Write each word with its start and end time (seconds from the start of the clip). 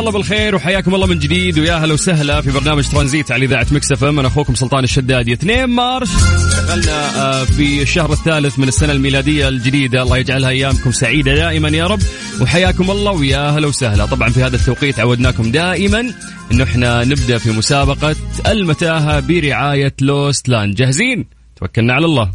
الله 0.00 0.12
بالخير 0.12 0.54
وحياكم 0.54 0.94
الله 0.94 1.06
من 1.06 1.18
جديد 1.18 1.58
ويا 1.58 1.74
هلا 1.74 1.92
وسهلا 1.92 2.40
في 2.40 2.50
برنامج 2.50 2.88
ترانزيت 2.88 3.32
على 3.32 3.44
إذاعة 3.44 3.66
Mix 3.70 4.02
FM. 4.02 4.18
أنا 4.18 4.28
أخوكم 4.28 4.54
سلطان 4.54 4.84
الشدادي 4.84 5.32
2 5.32 5.64
مارس 5.70 6.08
دخلنا 6.52 7.22
آه، 7.22 7.44
في 7.44 7.82
الشهر 7.82 8.12
الثالث 8.12 8.58
من 8.58 8.68
السنة 8.68 8.92
الميلادية 8.92 9.48
الجديدة. 9.48 10.02
الله 10.02 10.16
يجعلها 10.18 10.48
أيامكم 10.50 10.92
سعيدة 10.92 11.34
دائما 11.34 11.68
يا 11.68 11.86
رب. 11.86 12.00
وحياكم 12.40 12.90
الله 12.90 13.12
ويا 13.12 13.50
هلا 13.50 13.66
وسهلا. 13.66 14.06
طبعا 14.06 14.28
في 14.28 14.42
هذا 14.42 14.56
التوقيت 14.56 15.00
عودناكم 15.00 15.50
دائما 15.50 16.12
إنه 16.52 16.64
إحنا 16.64 17.04
نبدأ 17.04 17.38
في 17.38 17.50
مسابقة 17.50 18.16
المتاهة 18.46 19.20
برعاية 19.20 19.94
Lost 20.00 20.48
Land. 20.48 20.74
جاهزين؟ 20.74 21.26
توكلنا 21.56 21.94
على 21.94 22.06
الله. 22.06 22.30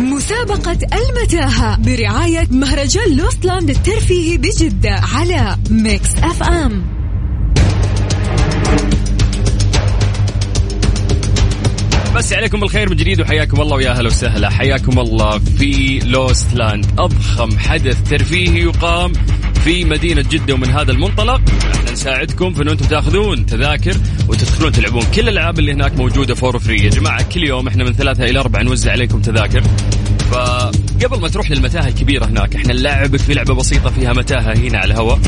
مسابقة 0.00 0.78
المتاهة 0.94 1.76
برعاية 1.76 2.48
مهرجان 2.50 3.16
Lost 3.16 3.43
Land 3.43 3.70
الترفيهي 3.70 4.36
بجدة 4.36 4.90
على 4.90 5.56
Mix 5.70 6.14
FM. 6.14 7.01
بس 12.16 12.32
عليكم 12.32 12.60
بالخير 12.60 12.90
من 12.90 12.96
جديد 12.96 13.20
وحياكم 13.20 13.60
الله 13.60 13.76
ويا 13.76 13.90
أهلا 13.90 14.06
وسهلا. 14.06 14.50
حياكم 14.50 14.98
الله 14.98 15.38
في 15.38 15.98
Lost 15.98 16.54
Land 16.54 16.86
أضخم 16.98 17.58
حدث 17.58 18.10
ترفيهي 18.10 18.62
يقام 18.62 19.12
في 19.64 19.84
مدينة 19.84 20.24
جدة 20.30 20.54
ومن 20.54 20.70
هذا 20.70 20.92
المنطلق. 20.92 21.40
إحنا 21.74 21.92
نساعدكم 21.92 22.54
في 22.54 22.62
أنه 22.62 22.72
أنتم 22.72 22.86
تأخذون 22.86 23.46
تذاكر 23.46 23.96
وتدخلون 24.28 24.72
تلعبون. 24.72 25.02
كل 25.14 25.20
الألعاب 25.20 25.58
اللي 25.58 25.72
هناك 25.72 25.96
موجودة 25.96 26.34
for 26.34 26.58
free 26.58 26.84
يا 26.84 26.90
جماعة 26.90 27.22
كل 27.22 27.44
يوم 27.44 27.68
إحنا 27.68 27.84
من 27.84 27.92
ثلاثة 27.92 28.24
إلى 28.24 28.40
أربعة 28.40 28.62
نوزع 28.62 28.92
عليكم 28.92 29.20
تذاكر. 29.20 29.62
فقبل 30.30 31.20
ما 31.20 31.28
تروح 31.28 31.50
للمتاهة 31.50 31.88
الكبيرة 31.88 32.24
هناك 32.24 32.56
إحنا 32.56 32.72
نلعبك 32.72 33.20
في 33.20 33.34
لعبة 33.34 33.54
بسيطة 33.54 33.90
فيها 33.90 34.12
متاهة 34.12 34.54
هنا 34.56 34.78
على 34.78 34.92
الهواء. 34.92 35.18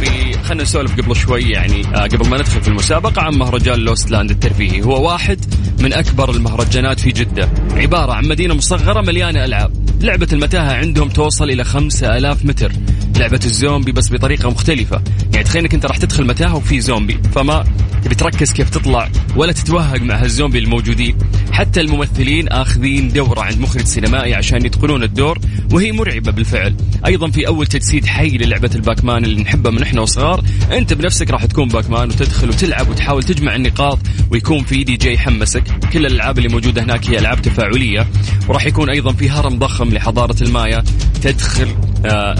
في 0.00 0.32
خلينا 0.42 0.62
نسولف 0.62 1.00
قبل 1.00 1.16
شوي 1.16 1.42
يعني 1.42 1.86
آه 1.94 2.02
قبل 2.02 2.28
ما 2.28 2.36
ندخل 2.36 2.62
في 2.62 2.68
المسابقة 2.68 3.22
عن 3.22 3.34
مهرجان 3.34 3.78
Lost 3.78 4.10
Land 4.10 4.30
الترفيهي. 4.30 4.82
هو 4.82 5.06
واحد 5.08 5.44
من 5.80 5.92
أكبر 5.92 6.30
المهرجانات 6.30 7.00
في 7.00 7.10
جدة. 7.10 7.48
عبارة 7.72 8.12
عن 8.12 8.28
مدينة 8.28 8.54
مصغرة 8.54 9.00
مليانة 9.00 9.44
ألعاب. 9.44 9.85
لعبة 10.00 10.28
المتاهة 10.32 10.72
عندهم 10.72 11.08
توصل 11.08 11.44
إلى 11.44 11.64
خمسة 11.64 12.16
ألاف 12.16 12.44
متر. 12.44 12.72
لعبة 13.16 13.40
الزومبي 13.44 13.92
بس 13.92 14.12
بطريقة 14.12 14.50
مختلفة. 14.50 15.02
يعني 15.32 15.44
تخيل 15.44 15.62
انك 15.62 15.74
أنت 15.74 15.86
راح 15.86 15.96
تدخل 15.96 16.26
متاهة 16.26 16.56
وفي 16.56 16.80
زومبي. 16.80 17.20
فما 17.34 17.64
تبي 18.04 18.14
تركز 18.14 18.52
كيف 18.52 18.70
تطلع 18.70 19.10
ولا 19.36 19.52
تتوهق 19.52 20.00
مع 20.00 20.14
هالزومبي 20.14 20.58
الموجودين. 20.58 21.18
حتى 21.52 21.80
الممثلين 21.80 22.48
آخذين 22.48 23.08
دورة 23.08 23.40
عند 23.40 23.58
مخرج 23.58 23.84
سينمائي 23.84 24.34
عشان 24.34 24.66
يتقنون 24.66 25.02
الدور 25.02 25.38
وهي 25.72 25.92
مرعبة 25.92 26.32
بالفعل. 26.32 26.76
أيضا 27.06 27.30
في 27.30 27.46
أول 27.46 27.66
تجسيد 27.66 28.06
حي 28.06 28.28
للعبة 28.28 28.70
الباكمان 28.74 29.24
اللي 29.24 29.42
نحبها 29.42 29.72
من 29.72 29.82
إحنا 29.82 30.00
وصغار. 30.00 30.44
أنت 30.72 30.92
بنفسك 30.92 31.30
راح 31.30 31.44
تكون 31.44 31.68
باكمان 31.68 32.08
وتدخل 32.08 32.48
وتلعب 32.48 32.88
وتحاول 32.88 33.22
تجمع 33.22 33.54
النقاط 33.54 33.98
ويكون 34.30 34.64
في 34.64 34.84
دي 34.84 34.96
جي 34.96 35.12
يحمسك. 35.12 35.64
كل 35.92 36.06
الألعاب 36.06 36.38
اللي 36.38 36.48
موجودة 36.48 36.82
هناك 36.82 37.10
هي 37.10 37.18
ألعاب 37.18 37.42
تفاعلية. 37.42 38.08
وراح 38.48 38.66
يكون 38.66 38.90
أيضا 38.90 39.12
في 39.12 39.30
هرم 39.30 39.58
ضخم 39.58 39.85
لحضارة 39.92 40.42
المايا 40.42 40.84
تدخل 41.22 41.68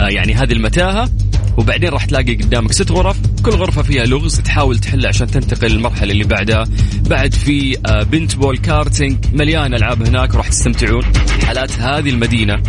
يعني 0.08 0.34
هذه 0.34 0.52
المتاهة 0.52 1.08
وبعدين 1.56 1.88
راح 1.88 2.04
تلاقي 2.04 2.34
قدامك 2.34 2.72
ست 2.72 2.90
غرف 2.90 3.16
كل 3.44 3.50
غرفة 3.50 3.82
فيها 3.82 4.04
لغز 4.04 4.40
تحاول 4.40 4.78
تحله 4.78 5.08
عشان 5.08 5.26
تنتقل 5.26 5.68
للمرحلة 5.70 6.12
اللي 6.12 6.24
بعدها. 6.24 6.64
بعد 7.08 7.34
في 7.34 7.76
آه، 7.86 8.02
paintball 8.02 8.58
karting 8.58 9.16
مليان 9.32 9.74
ألعاب 9.74 10.02
هناك 10.02 10.34
وراح 10.34 10.48
تستمتعون. 10.48 11.02
حالات 11.46 11.78
هذه 11.78 12.10
المدينة 12.10 12.62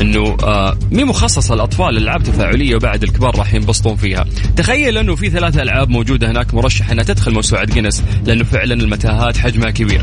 إنه 0.00 0.36
آه 0.44 0.78
مي 0.92 1.04
مخصصة 1.04 1.54
للاطفال 1.54 1.88
الالعاب 1.88 2.22
تفاعلية 2.22 2.76
وبعد 2.76 3.02
الكبار 3.02 3.38
راح 3.38 3.54
ينبسطون 3.54 3.96
فيها. 3.96 4.24
تخيل 4.56 4.98
إنه 4.98 5.14
في 5.14 5.30
ثلاث 5.30 5.58
ألعاب 5.58 5.88
موجودة 5.88 6.30
هناك 6.30 6.54
مرشحة 6.54 6.92
إنها 6.92 7.04
تدخل 7.04 7.34
موسوعه 7.34 7.64
جينيس 7.64 8.02
لأنه 8.24 8.44
فعلا 8.44 8.74
المتاهات 8.74 9.36
حجمها 9.36 9.70
كبير. 9.70 10.02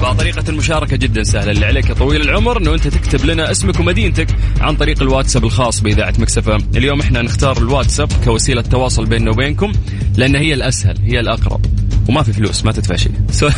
فطريقة 0.00 0.44
المشاركة 0.48 0.96
جدا 0.96 1.22
سهلة. 1.22 1.50
اللي 1.50 1.66
عليك 1.66 1.88
يا 1.88 1.94
طويل 1.94 2.20
العمر 2.20 2.58
إنه 2.58 2.74
أنت 2.74 2.88
تكتب 2.88 3.24
لنا 3.24 3.50
اسمك 3.50 3.80
ومدينتك 3.80 4.26
عن 4.60 4.76
طريق 4.76 5.02
الواتساب 5.02 5.44
الخاص. 5.44 5.73
بإذاعة 5.80 6.14
مكسفه 6.18 6.56
اليوم 6.76 7.00
إحنا 7.00 7.22
نختار 7.22 7.58
الواتساب 7.58 8.08
كوسيلة 8.24 8.62
تواصل 8.62 9.06
بيننا 9.06 9.30
وبينكم 9.30 9.72
لأن 10.16 10.36
هي 10.36 10.54
الأسهل 10.54 10.98
هي 11.02 11.20
الأقرب 11.20 11.66
وما 12.08 12.22
في 12.22 12.32
فلوس 12.32 12.64
ما 12.64 12.72
تدفع 12.72 12.96
شيء 12.96 13.12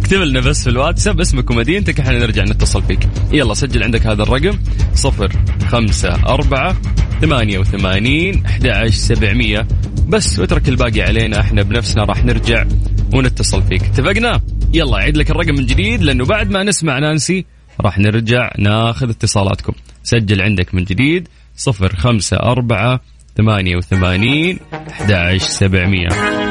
اكتب 0.00 0.16
لنا 0.16 0.40
بس 0.40 0.62
في 0.62 0.70
الواتساب 0.70 1.20
اسمك 1.20 1.50
ومدينتك 1.50 2.00
إحنا 2.00 2.18
نرجع 2.18 2.42
نتصل 2.42 2.82
فيك. 2.82 3.08
يلا 3.32 3.54
سجل 3.54 3.82
عندك 3.82 4.06
هذا 4.06 4.22
الرقم 4.22 4.58
صفر 4.94 5.32
خمسة 5.68 6.14
أربعة 6.14 6.76
ثمانية 7.20 7.58
وثمانين 7.58 8.44
أحد 8.46 8.86
سبعمية. 8.88 9.66
بس 10.08 10.38
واترك 10.38 10.68
الباقي 10.68 11.02
علينا 11.02 11.40
إحنا 11.40 11.62
بنفسنا 11.62 12.04
راح 12.04 12.24
نرجع 12.24 12.66
ونتصل 13.14 13.62
فيك. 13.62 13.82
اتفقنا؟ 13.82 14.40
يلا 14.74 14.96
عيد 14.96 15.16
لك 15.16 15.30
الرقم 15.30 15.54
من 15.54 15.66
جديد 15.66 16.02
لأنه 16.02 16.24
بعد 16.24 16.50
ما 16.50 16.62
نسمع 16.62 16.98
نانسي 16.98 17.44
راح 17.80 17.98
نرجع 17.98 18.52
ناخذ 18.58 19.10
اتصالاتكم. 19.10 19.72
سجل 20.02 20.42
عندك 20.42 20.74
من 20.74 20.84
جديد 20.84 21.28
صفر 21.56 21.96
خمسة 21.96 22.36
أربعة 22.36 23.00
ثمانية 23.36 23.76
وثمانين 23.76 24.58
أحد 24.90 25.36
سبعمية. 25.36 26.08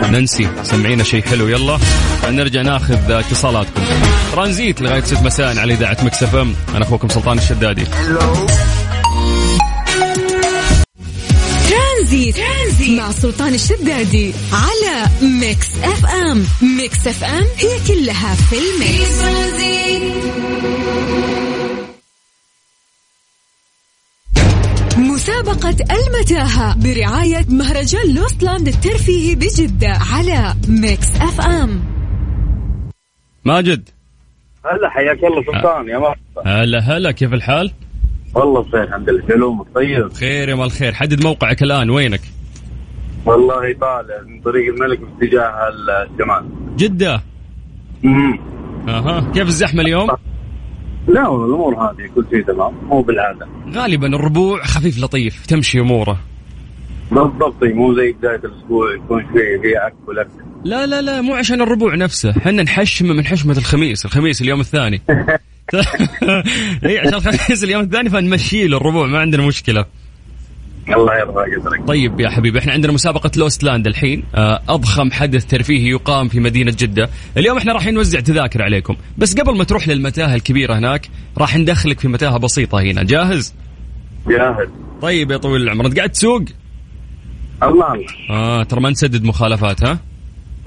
ننسي 0.10 0.48
سمعينا 0.64 1.04
شيء 1.04 1.22
حلو 1.22 1.48
يلا. 1.48 1.78
نرجع 2.30 2.62
ناخذ 2.62 3.12
اتصالاتكم. 3.12 3.82
ترانزيت 4.32 4.82
لغاية 4.82 5.02
ست 5.02 5.22
مساء 5.24 5.58
على 5.58 5.74
إذاعة 5.74 5.98
Mix 6.04 6.36
FM. 6.36 6.56
أنا 6.76 6.86
أخوكم 6.86 7.10
سلطان 7.10 7.38
الشدادي. 7.38 7.86
ترانزيت, 11.70 12.36
مع 12.90 13.12
سلطان 13.12 13.54
الشدادي 13.54 14.34
على 14.54 15.10
Mix 15.22 15.68
FM. 15.84 16.46
Mix 16.78 17.08
FM 17.08 17.46
هي 17.58 17.80
كلها 17.88 18.36
في 18.36 18.56
ال 18.56 18.69
mix. 18.69 19.22
مسابقة 25.22 25.76
المتاهة 25.92 26.76
برعاية 26.84 27.46
مهرجان 27.50 28.16
Lost 28.16 28.42
Land 28.42 28.68
الترفيهي 28.68 29.36
بجدة 29.36 29.88
على 30.14 30.54
Mix 30.68 31.16
FM. 31.16 31.84
ماجد. 33.46 33.90
هلا 34.66 34.90
حياك 34.90 35.18
الله 35.18 35.44
سلطان 35.44 35.88
يا 35.88 35.98
مرحبا. 35.98 36.62
هلا 36.62 36.80
هلا 36.80 37.12
كيف 37.12 37.34
الحال؟ 37.34 37.72
والله 38.36 38.62
بخير 38.62 38.84
الحمد 38.84 39.10
لله 39.10 39.28
شلونك 39.28 39.66
طيب. 39.76 40.14
خير 40.14 40.50
يا 40.50 40.56
مال 40.56 40.66
الخير 40.66 40.94
حدد 40.94 41.24
موقعك 41.24 41.64
الآن 41.64 41.90
وينك؟ 41.90 42.22
والله 43.26 43.74
طالع 43.74 44.22
من 44.28 44.42
طريق 44.42 44.74
الملك 44.74 45.00
باتجاه 45.00 45.54
الشمال 46.04 46.46
جدة. 46.78 47.22
امم 48.06 48.40
أها. 48.88 49.32
كيف 49.34 49.48
الزحمة 49.48 49.82
اليوم؟ 49.82 50.10
لا 51.08 51.22
الأمور 51.22 51.76
هذه 51.76 52.10
كل 52.16 52.26
شيء 52.30 52.44
تمام 52.46 52.74
مو 52.90 53.02
بالعاده 53.02 53.48
غالبا 53.74 54.08
الربوع 54.08 54.64
خفيف 54.64 55.00
لطيف 55.00 55.46
تمشي 55.46 55.80
أموره. 55.80 56.18
بالضبط 57.12 57.64
مو 57.64 57.96
زي 57.96 58.12
بداية 58.12 58.36
الأسبوع 58.36 58.96
يكون 58.96 59.24
شوي 59.34 59.60
في 59.62 59.78
عك 59.78 59.94
ولك. 60.08 60.28
لا 60.64 60.86
لا 60.86 61.02
لا 61.02 61.22
مو 61.22 61.34
عشان 61.34 61.62
الربوع 61.62 61.96
نفسه 61.96 62.34
حنا 62.34 62.64
نحشم 62.64 63.06
من 63.06 63.26
حشمة 63.26 63.58
الخميس 63.58 64.06
الخميس 64.06 64.42
اليوم 64.42 64.60
الثاني. 64.60 65.02
إي 66.86 67.00
عشان 67.00 67.14
الخميس 67.14 67.64
اليوم 67.64 67.82
الثاني 67.82 68.10
فنمشي 68.10 68.68
له 68.68 68.78
الربوع 68.78 69.08
ما 69.08 69.20
عندنا 69.20 69.48
مشكلة. 69.48 69.86
الله 70.90 71.18
يرضى 71.20 71.56
قدرك 71.56 71.88
طيب 71.88 72.20
يا 72.20 72.30
حبيبي 72.30 72.60
إحنا 72.60 72.74
عندنا 72.74 72.92
مسابقة 72.94 73.32
Lost 73.38 73.64
Land 73.64 73.88
الحين. 73.88 74.24
آه، 74.36 74.62
أضخم 74.70 75.12
حدث 75.12 75.46
ترفيهي 75.46 75.90
يقام 75.90 76.28
في 76.28 76.40
مدينة 76.40 76.76
جدة. 76.80 77.10
اليوم 77.38 77.58
إحنا 77.58 77.74
راح 77.74 77.88
نوزع 77.88 78.20
تذاكر 78.20 78.62
عليكم. 78.62 78.96
بس 79.18 79.40
قبل 79.40 79.58
ما 79.58 79.64
تروح 79.64 79.88
للمتاهة 79.88 80.36
الكبيرة 80.36 80.74
هناك 80.78 81.10
راح 81.38 81.58
ندخلك 81.58 82.00
في 82.00 82.08
متاهة 82.08 82.38
بسيطة 82.38 82.82
هنا. 82.82 83.04
جاهز؟ 83.04 83.54
جاهز. 84.28 84.68
طيب 85.02 85.32
يا 85.32 85.38
طويل 85.38 85.62
العمر 85.62 85.86
أنت 85.86 85.98
قاعد 85.98 86.10
تسوق؟ 86.10 86.42
الله. 87.64 87.94
الله 87.94 88.06
آه 88.30 88.64
ترى 88.64 88.82
ما 88.82 88.90
نسدد 88.90 89.24
مخالفات 89.24 89.84
ها؟ 89.84 90.00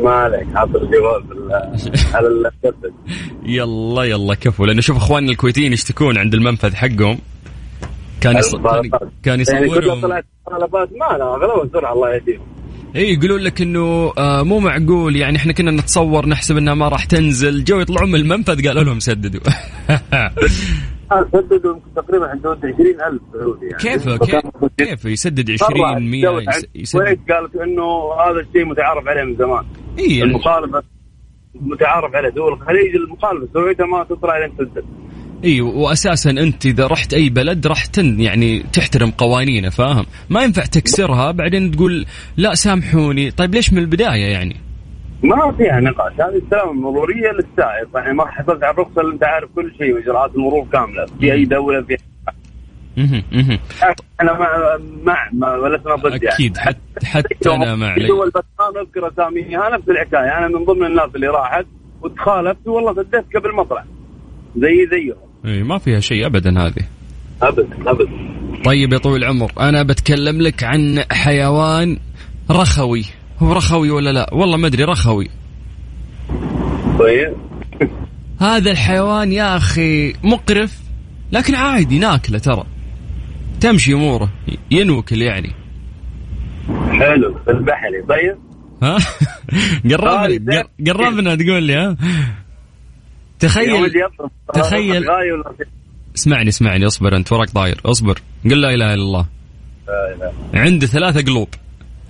ما 0.00 0.10
عليك 0.10 0.46
حاط 0.54 0.68
الجوال 0.68 1.22
بال- 1.22 1.70
على 2.14 2.50
يلا 3.46 4.02
يلا 4.04 4.34
كفو. 4.34 4.64
لأنه 4.64 4.80
شوف 4.80 4.96
إخواننا 4.96 5.30
الكويتيين 5.30 5.72
يشتكون 5.72 6.18
عند 6.18 6.34
المنفذ 6.34 6.74
حقهم. 6.74 7.18
كان 8.24 8.36
يص... 8.38 8.54
كان- 8.56 8.90
كان 9.22 9.42
يعني 9.52 9.66
يصورهم. 9.66 10.00
طلعت 10.00 10.24
مخالفات 10.46 10.88
ما 10.92 11.18
لا 11.18 11.24
اغلبها 11.34 11.68
سرعه 11.72 11.92
الله 11.92 12.14
يهديهم. 12.14 12.40
اي 12.96 13.12
يقولون 13.14 13.40
لك 13.40 13.60
إنه 13.62 14.12
آه 14.18 14.42
مو 14.42 14.58
معقول 14.58 15.16
يعني 15.16 15.36
إحنا 15.36 15.52
كنا 15.52 15.70
نتصور 15.70 16.26
نحسب 16.26 16.56
إنها 16.56 16.74
ما 16.74 16.88
راح 16.88 17.04
تنزل. 17.04 17.64
جو 17.64 17.80
يطلعون 17.80 18.08
من 18.12 18.14
المنفذ 18.20 18.68
قالوا 18.68 18.82
لهم 18.84 19.00
سددوا. 19.00 19.40
سددوا 21.32 21.76
تقريبا 21.96 22.28
حدود 22.28 22.58
20000 22.66 23.20
سعودي 23.32 23.66
يعني. 23.66 23.78
كيف 23.78 24.08
كيف 24.08 24.42
كيف 24.78 25.04
يسدد 25.04 25.50
20 25.50 26.10
100 26.10 26.42
يسدد؟ 26.74 27.18
قالت 27.30 27.56
إنه 27.56 28.12
هذا 28.20 28.40
الشيء 28.40 28.64
متعارف 28.64 29.08
عليه 29.08 29.24
من 29.24 29.36
زمان. 29.36 29.64
اي 29.98 30.22
المخالفة 30.22 30.82
متعارف 31.54 32.14
عليه 32.14 32.28
دول 32.28 32.52
الخليج 32.52 32.94
المخالفة 32.96 33.48
سعودية 33.54 33.84
ما 33.84 34.04
تطلع 34.04 34.38
لين 34.38 34.56
تسدد 34.56 34.84
إي 35.44 35.60
واساسا 35.60 36.30
أنت 36.30 36.66
إذا 36.66 36.86
رحت 36.86 37.14
أي 37.14 37.28
بلد 37.28 37.66
راح 37.66 37.86
تن 37.86 38.20
يعني 38.20 38.62
تحترم 38.72 39.10
قوانينه 39.10 39.70
فاهم؟ 39.70 40.06
ما 40.30 40.42
ينفع 40.42 40.62
تكسرها 40.62 41.30
بعدين 41.30 41.70
تقول 41.70 42.06
لا 42.36 42.54
سامحوني. 42.54 43.30
طيب 43.30 43.54
ليش 43.54 43.72
من 43.72 43.78
البداية 43.78 44.26
يعني؟ 44.32 44.56
ما 45.22 45.52
فيها 45.52 45.80
نقاش 45.80 46.12
هذه 46.12 46.42
السلامه 46.44 46.70
المروريه 46.70 47.32
للسائق. 47.32 47.88
يعني 47.94 48.14
ما 48.14 48.26
حصلت 48.26 48.64
على 48.64 48.74
الرخصه 48.74 49.00
اللي 49.00 49.14
أنت 49.14 49.24
عارف 49.24 49.48
كل 49.54 49.72
شيء 49.78 49.94
وإجراءات 49.94 50.34
المرور 50.34 50.66
كاملة. 50.72 51.06
في 51.20 51.32
أي 51.32 51.44
دولة 51.44 51.82
في 51.82 51.96
أنا 54.20 54.32
مع 54.32 54.78
مع 55.02 55.28
ما 55.32 55.68
لسنا 55.68 55.94
ضد 55.94 56.22
يعني. 56.22 56.34
أكيد 56.34 56.56
حتى 56.56 57.06
حتى 57.06 57.50
أنا 57.50 57.74
مع 57.74 57.96
دول 57.96 58.30
بس 58.30 58.42
ما 58.58 58.80
نذكر 58.80 59.08
أساميها 59.08 59.70
نفس 59.70 59.88
الحكاية. 59.88 60.38
أنا 60.38 60.48
من 60.48 60.64
ضمن 60.64 60.86
الناس 60.86 61.10
اللي 61.14 61.26
راحت 61.26 61.66
وتخالفت 62.02 62.66
والله 62.66 62.94
سددت 62.94 63.36
قبل 63.36 63.60
اطلع 63.60 63.84
زي 64.56 64.88
زيهم. 64.90 65.16
اي 65.54 65.62
ما 65.62 65.78
فيها 65.78 66.00
شيء 66.00 66.26
ابدا 66.26 66.60
هذه. 66.60 66.84
ابدا 67.42 67.68
ابدا. 67.86 68.10
طيب 68.64 68.92
يا 68.92 68.98
طويل 68.98 69.24
العمر 69.24 69.52
أنا 69.60 69.82
بتكلم 69.82 70.42
لك 70.42 70.64
عن 70.64 71.02
حيوان 71.12 71.98
رخوي. 72.50 73.04
هو 73.38 73.52
رخوي 73.52 73.90
ولا 73.90 74.10
لا؟ 74.10 74.34
والله 74.34 74.56
ما 74.56 74.66
أدري 74.66 74.84
رخوي. 74.84 75.30
طيب. 76.98 77.34
هذا 78.40 78.70
الحيوان 78.70 79.32
يا 79.32 79.56
أخي 79.56 80.12
مقرف 80.24 80.80
لكن 81.32 81.54
عادي 81.54 81.98
ناكله 81.98 82.38
ترى. 82.38 82.64
تمشي 83.60 83.92
أموره 83.94 84.32
ينوكل 84.70 85.22
يعني. 85.22 85.50
حلو 86.90 87.36
البحري. 87.48 88.02
طيب. 88.08 88.36
ها؟ 88.82 88.98
قربنا 89.90 90.64
قربنا 90.86 91.34
تقول 91.34 91.62
لي 91.62 91.74
ها؟ 91.74 91.96
تخيل 93.48 93.92
تخيل 94.54 95.04
اسمعني 96.16 96.48
اسمعني 96.48 96.86
اصبر 96.86 97.16
انت 97.16 97.32
وراك 97.32 97.50
طاير. 97.50 97.80
اصبر. 97.86 98.18
قل 98.44 98.60
لا 98.60 98.68
إله 98.68 98.94
إلا 98.94 99.02
الله. 99.02 99.26
عنده 100.54 100.86
ثلاثة 100.86 101.22
قلوب. 101.22 101.48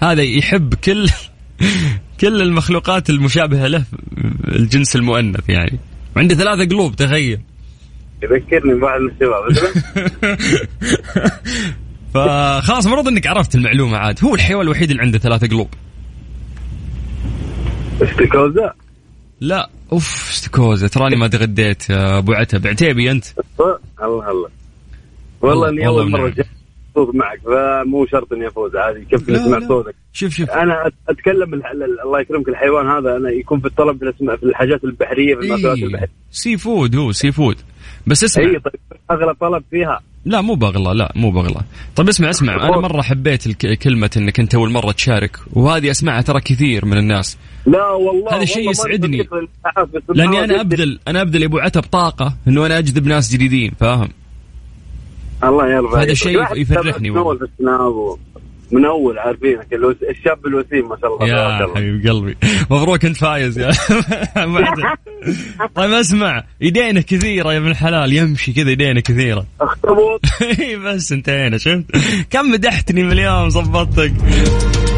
هذا 0.03 0.23
يحب 0.23 0.75
كل 0.75 1.09
كل 2.21 2.43
المخلوقات 2.43 3.11
المشابهة 3.11 3.67
له 3.67 3.85
الجنس 4.49 4.97
المؤنث 4.97 5.49
يعني. 5.49 5.79
عنده 6.17 6.35
ثلاثة 6.35 6.65
قلوب 6.65 6.97
تخيل. 6.97 7.41
يذكرني 8.23 8.75
من 8.75 8.89
الشباب 9.11 9.75
فخلاص 12.15 12.87
المفروض 12.87 13.09
إنك 13.09 13.27
عرفت 13.27 13.55
المعلومة 13.55 13.97
عاد. 13.97 14.25
هو 14.25 14.35
الحيوان 14.35 14.63
الوحيد 14.63 14.91
اللي 14.91 15.03
عنده 15.03 15.19
ثلاثة 15.19 15.47
قلوب. 15.47 15.69
لا. 19.45 19.71
أوف 19.93 20.31
استكوزة 20.31 20.89
تراني 20.89 21.17
ما 21.17 21.29
تغديت 21.29 21.91
أبو 21.91 22.33
عتب. 22.33 22.67
عتيبي 22.67 23.11
أنت؟ 23.11 23.25
الله 24.03 24.31
الله. 24.31 24.49
والله 25.41 25.69
أني 25.69 25.87
أول 25.87 26.11
مرة 26.11 26.35
مبسوط 26.97 27.15
معك 27.15 27.41
فمو 27.41 28.07
شرط 28.07 28.33
إني 28.33 28.49
أفوز. 28.49 28.77
عادي 28.77 29.05
كيف 29.05 29.29
نسمع 29.31 29.69
صوتك؟ 29.69 29.95
شوف 30.13 30.33
شوف. 30.35 30.51
أنا 30.51 30.91
أتكلم 31.09 31.55
الله 32.05 32.21
يكرمك 32.21 32.49
الحيوان 32.49 32.87
هذا 32.87 33.17
أنا 33.17 33.31
يكون 33.31 33.61
في 33.61 33.67
الطلب 33.67 33.99
في, 33.99 34.05
الأسماء 34.05 34.37
في 34.37 34.43
الحاجات 34.43 34.85
البحرية 34.85 35.35
في 35.35 35.41
المأكولات 35.41 35.79
إيه. 35.79 35.85
البحرية. 35.85 36.11
seafood 36.31 36.97
هو 36.97 37.13
seafood. 37.13 37.57
بس 38.07 38.25
اسمع. 38.25 38.45
اي 38.45 38.59
طيب. 38.59 38.81
اغلى 39.11 39.35
طلب 39.41 39.65
فيها 39.71 40.01
لا 40.25 40.41
مو 40.41 40.55
بغلى 40.55 40.99
لا 40.99 41.13
مو 41.15 41.31
بغلى 41.31 41.61
طيب 41.97 42.09
اسمع 42.09 42.31
اسمع 42.31 42.69
أنا 42.69 42.81
مره 42.81 43.03
حبيت 43.03 43.65
كلمه 43.83 44.11
انك 44.17 44.41
انت 44.41 44.55
اول 44.55 44.71
مره 44.71 44.93
تشارك 44.93 45.37
وهذه 45.53 45.91
اسمعها 45.91 46.23
ترى 46.23 46.41
كثير 46.41 46.85
من 46.85 46.99
الناس 46.99 47.39
لا 47.67 47.91
والله 47.91 48.37
هذا 48.37 48.45
شيء 48.45 48.71
يسعدني 48.71 49.29
لاني 50.09 50.45
أنا 50.45 50.61
ابذل 50.61 50.99
أنا 51.09 51.23
ابذل 51.23 51.43
يا 51.43 51.47
ابو 51.47 51.59
عتب 51.59 51.83
طاقه 51.83 52.35
انه 52.49 52.67
أنا 52.67 52.79
اجذب 52.79 53.07
ناس 53.07 53.33
جديدين 53.33 53.73
فاهم 53.81 54.09
الله 55.45 55.69
يرضى 55.69 56.03
هذا 56.03 56.15
شيء 56.15 56.57
يفرحني 56.57 57.11
والله 57.11 57.49
من 58.75 58.85
أول 58.85 59.19
عارفينك 59.19 59.67
الشاب 60.11 60.47
الوسيم 60.47 60.89
ما 60.89 60.97
شاء 61.01 61.15
الله. 61.15 61.29
يا 61.29 61.67
حبيب 61.75 62.07
قلبي. 62.07 62.37
مبروك 62.71 63.05
أنت 63.05 63.17
فايز 63.17 63.59
يا. 63.59 63.71
طيب 65.75 65.91
أسمع. 65.91 66.45
يدينا 66.61 67.01
كثيرة 67.01 67.53
يا 67.53 67.59
ابن 67.59 67.69
الحلال. 67.69 68.13
يمشي 68.13 68.53
كذا 68.53 68.71
يدينا 68.71 69.01
كثيرة. 69.01 69.47
أخطبوط. 69.61 70.21
بس 70.87 71.13
انتهينا 71.13 71.59
شفت؟ 71.59 71.85
كم 72.31 72.51
مدحتني 72.51 73.03
من 73.03 73.13
اليوم 73.13 73.49
ظبطتك 73.49 74.13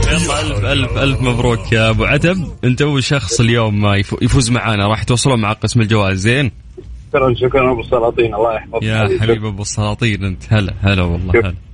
يلا 0.06 0.43
ألف 0.43 0.64
ألف 0.64 0.99
ألف 0.99 1.20
مبروك 1.20 1.73
يا 1.73 1.90
أبو 1.90 2.05
عتب. 2.05 2.37
أنت 2.64 2.82
أول 2.82 3.05
شخص 3.05 3.40
اليوم 3.40 3.81
ما 3.81 3.96
يفوز 3.96 4.50
معانا. 4.50 4.87
راح 4.87 5.02
توصلون 5.02 5.40
مع 5.40 5.52
قسم 5.52 5.81
الجوائز. 5.81 6.19
زين؟ 6.19 6.52
شكرا 7.08 7.34
شكرا 7.34 7.73
أبو 7.73 7.81
السلاطين. 7.81 8.34
الله 8.34 8.55
يحفظك. 8.55 8.82
يا 8.82 9.19
حبيب 9.20 9.44
أبو 9.44 9.62
السلاطين 9.62 10.25
أنت. 10.25 10.43
هلا 10.49 10.75
هلا 10.82 11.02
والله 11.02 11.32
هلا. 11.34 11.65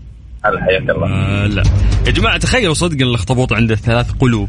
هلا 0.44 0.64
حياك 0.64 0.90
الله. 0.90 1.06
آه 1.06 1.46
لا. 1.46 1.62
يا 2.06 2.10
جماعة 2.10 2.38
تخيلوا 2.38 2.74
صدق 2.74 3.06
الاخطبوط 3.06 3.52
عنده 3.52 3.74
ثلاث 3.74 4.10
قلوب. 4.10 4.48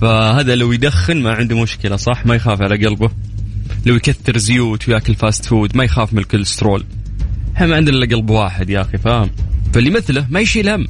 فهذا 0.00 0.54
لو 0.54 0.72
يدخن 0.72 1.16
ما 1.16 1.34
عنده 1.34 1.62
مشكلة 1.62 1.96
صح؟ 1.96 2.26
ما 2.26 2.34
يخاف 2.34 2.62
على 2.62 2.86
قلبه. 2.86 3.10
لو 3.86 3.94
يكثر 3.94 4.36
زيوت 4.36 4.88
وياكل 4.88 5.14
fast 5.14 5.44
food 5.44 5.76
ما 5.76 5.84
يخاف 5.84 6.12
من 6.12 6.18
الكوليسترول. 6.18 6.84
إحنا 7.56 7.66
ما 7.66 7.76
عندنا 7.76 7.96
إلا 7.96 8.16
قلب 8.16 8.30
واحد 8.30 8.70
يا 8.70 8.80
أخي 8.80 8.98
فاهم؟ 8.98 9.30
فاللي 9.74 9.90
مثله 9.90 10.26
ما 10.30 10.40
يشيل 10.40 10.68
هم. 10.68 10.86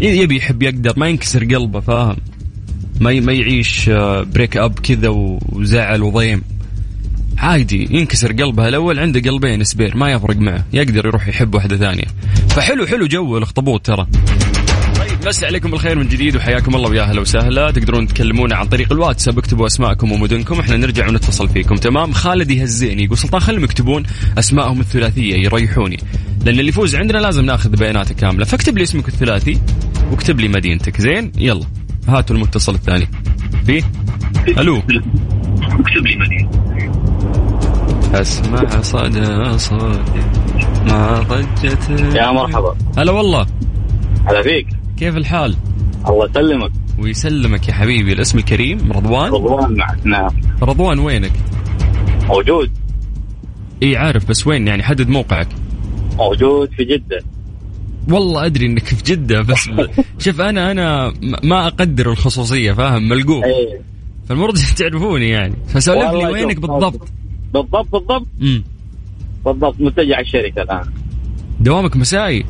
يبي 0.00 0.36
يحب 0.36 0.62
يقدر 0.62 0.92
ما 0.96 1.08
ينكسر 1.08 1.44
قلبه 1.44 1.80
فاهم؟ 1.80 2.16
ما 3.00 3.20
ما 3.20 3.32
يعيش 3.32 3.90
break 4.34 4.56
up 4.56 4.78
كذا 4.78 5.08
وزعل 5.08 6.02
وضيم. 6.02 6.42
عادي 7.40 7.88
ينكسر 7.90 8.32
قلبها 8.32 8.68
الأول 8.68 8.98
عنده 8.98 9.30
قلبين 9.30 9.64
spare 9.64 9.96
ما 9.96 10.12
يفرق 10.12 10.36
معه 10.36 10.64
يقدر 10.72 11.06
يروح 11.06 11.28
يحب 11.28 11.54
واحدة 11.54 11.76
ثانية. 11.76 12.04
فحلو 12.48 12.86
حلو 12.86 13.06
جو 13.06 13.38
الأخطبوط 13.38 13.86
ترى. 13.86 14.06
طيب 14.98 15.28
مسي 15.28 15.46
عليكم 15.46 15.70
بالخير 15.70 15.98
من 15.98 16.08
جديد 16.08 16.36
وحياكم 16.36 16.74
الله 16.76 16.90
ويا 16.90 17.02
أهلا 17.02 17.20
وسهلا. 17.20 17.70
تقدرون 17.70 18.06
تكلمونا 18.06 18.56
عن 18.56 18.66
طريق 18.66 18.92
الواتساب 18.92 19.38
اكتبوا 19.38 19.66
أسماءكم 19.66 20.12
ومدنكم 20.12 20.60
إحنا 20.60 20.76
نرجع 20.76 21.08
ونتصل 21.08 21.48
فيكم 21.48 21.74
تمام؟ 21.74 22.12
خالد 22.12 22.50
يهزيني 22.50 23.04
يقول 23.04 23.18
سلطان 23.18 23.40
خلهم 23.40 23.64
يكتبون 23.64 24.02
اسمائهم 24.38 24.80
الثلاثية 24.80 25.34
يريحوني. 25.34 25.98
لأن 26.44 26.58
اللي 26.58 26.68
يفوز 26.68 26.96
عندنا 26.96 27.18
لازم 27.18 27.44
ناخذ 27.44 27.76
بياناته 27.76 28.14
كاملة. 28.14 28.44
فاكتب 28.44 28.78
لي 28.78 28.82
اسمك 28.82 29.08
الثلاثي 29.08 29.60
واكتب 30.10 30.40
لي 30.40 30.48
مدينتك. 30.48 31.00
زين 31.00 31.32
يلا 31.38 31.66
هاتوا 32.08 32.36
المتصل 32.36 32.74
الثاني. 32.74 33.08
في 33.66 33.84
ألو. 34.48 34.76
اكتب 34.78 36.06
لي 36.06 36.16
مدينتك. 36.16 37.09
أسمع 38.14 38.80
صدى 38.80 39.58
صوتي. 39.58 40.20
ما 40.86 41.20
ضجت. 41.28 41.90
يا 42.14 42.32
مرحبا. 42.32 42.76
هلا 42.98 43.12
والله. 43.12 43.46
هلا 44.26 44.42
فيك. 44.42 44.66
كيف 44.96 45.16
الحال؟ 45.16 45.56
الله 46.08 46.30
يسلمك. 46.30 46.70
ويسلمك 46.98 47.68
يا 47.68 47.72
حبيبي. 47.72 48.12
الاسم 48.12 48.38
الكريم 48.38 48.92
رضوان؟ 48.92 49.32
رضوان 49.32 49.74
معك 49.76 49.98
نعم. 50.04 50.30
رضوان 50.62 50.98
وينك؟ 50.98 51.32
موجود. 52.28 52.70
إي 53.82 53.96
عارف 53.96 54.28
بس 54.28 54.46
وين؟ 54.46 54.66
يعني 54.68 54.82
حدد 54.82 55.08
موقعك. 55.08 55.48
موجود 56.18 56.70
في 56.72 56.84
جدة. 56.84 57.20
والله 58.10 58.46
أدري 58.46 58.66
إنك 58.66 58.84
في 58.84 59.02
جدة 59.04 59.40
بس 59.42 59.70
شوف 60.24 60.40
أنا 60.40 60.70
أنا 60.70 61.12
ما 61.42 61.66
أقدر 61.66 62.10
الخصوصية 62.10 62.72
فاهم؟ 62.72 63.08
ملقوف 63.08 63.44
إيه. 63.44 63.80
فالمفروض 64.28 64.56
تعرفوني 64.78 65.28
يعني. 65.28 65.54
فسولف 65.68 66.12
لي 66.12 66.26
وينك 66.26 66.60
بالضبط؟ 66.60 67.08
بالضبط 67.54 67.92
بالضبط. 67.92 68.26
امم 68.42 68.64
بالضبط 69.44 69.80
متجه 69.80 70.20
الشركة 70.20 70.62
الآن. 70.62 70.84
دوامك 71.60 71.96
مسائي. 71.96 72.44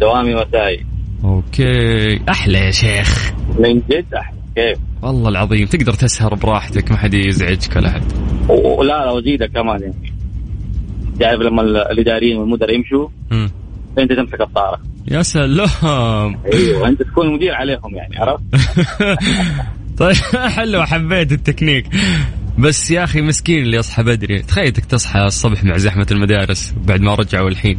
دوامي 0.00 0.34
مسائي. 0.34 0.86
أوكي. 1.24 2.20
أحلى 2.28 2.58
يا 2.58 2.70
شيخ. 2.70 3.32
من 3.58 3.82
جد 3.90 4.14
أحلى. 4.14 4.38
كيف؟ 4.56 4.78
والله 5.02 5.28
العظيم 5.28 5.66
تقدر 5.66 5.92
تسهر 5.92 6.34
براحتك 6.34 6.90
ما 6.90 6.96
حد 6.96 7.14
يزعجك 7.14 7.76
ولا 7.76 7.90
حد. 7.90 8.12
ولا 8.48 8.88
لا 8.88 9.10
وزيدك 9.10 9.50
كمان 9.50 9.80
يعني. 9.80 10.12
تعرف 11.20 11.40
لما 11.40 11.62
الاداريين 11.62 12.36
والمدراء 12.36 12.74
يمشوا. 12.74 13.08
مم. 13.30 13.50
انت 13.98 14.12
تمسك 14.12 14.40
الطاره 14.40 14.80
يا 15.10 15.22
سلام. 15.22 16.38
أيوه 16.52 16.88
أنت 16.88 17.02
تكون 17.02 17.34
مدير 17.34 17.54
عليهم 17.54 17.94
يعني 17.94 18.16
عرفت؟ 18.18 18.42
طيب 19.98 20.14
حلو 20.56 20.82
حبيت 20.82 21.32
التكنيك. 21.32 21.86
بس 22.58 22.90
يا 22.90 23.04
أخي 23.04 23.22
مسكين 23.22 23.62
اللي 23.62 23.76
يصحى 23.76 24.02
بدري. 24.02 24.42
تخيلك 24.42 24.84
تصحى 24.84 25.20
الصبح 25.20 25.64
مع 25.64 25.76
زحمة 25.76 26.06
المدارس 26.10 26.74
بعد 26.86 27.00
ما 27.00 27.14
رجعوا 27.14 27.48
الحين. 27.48 27.78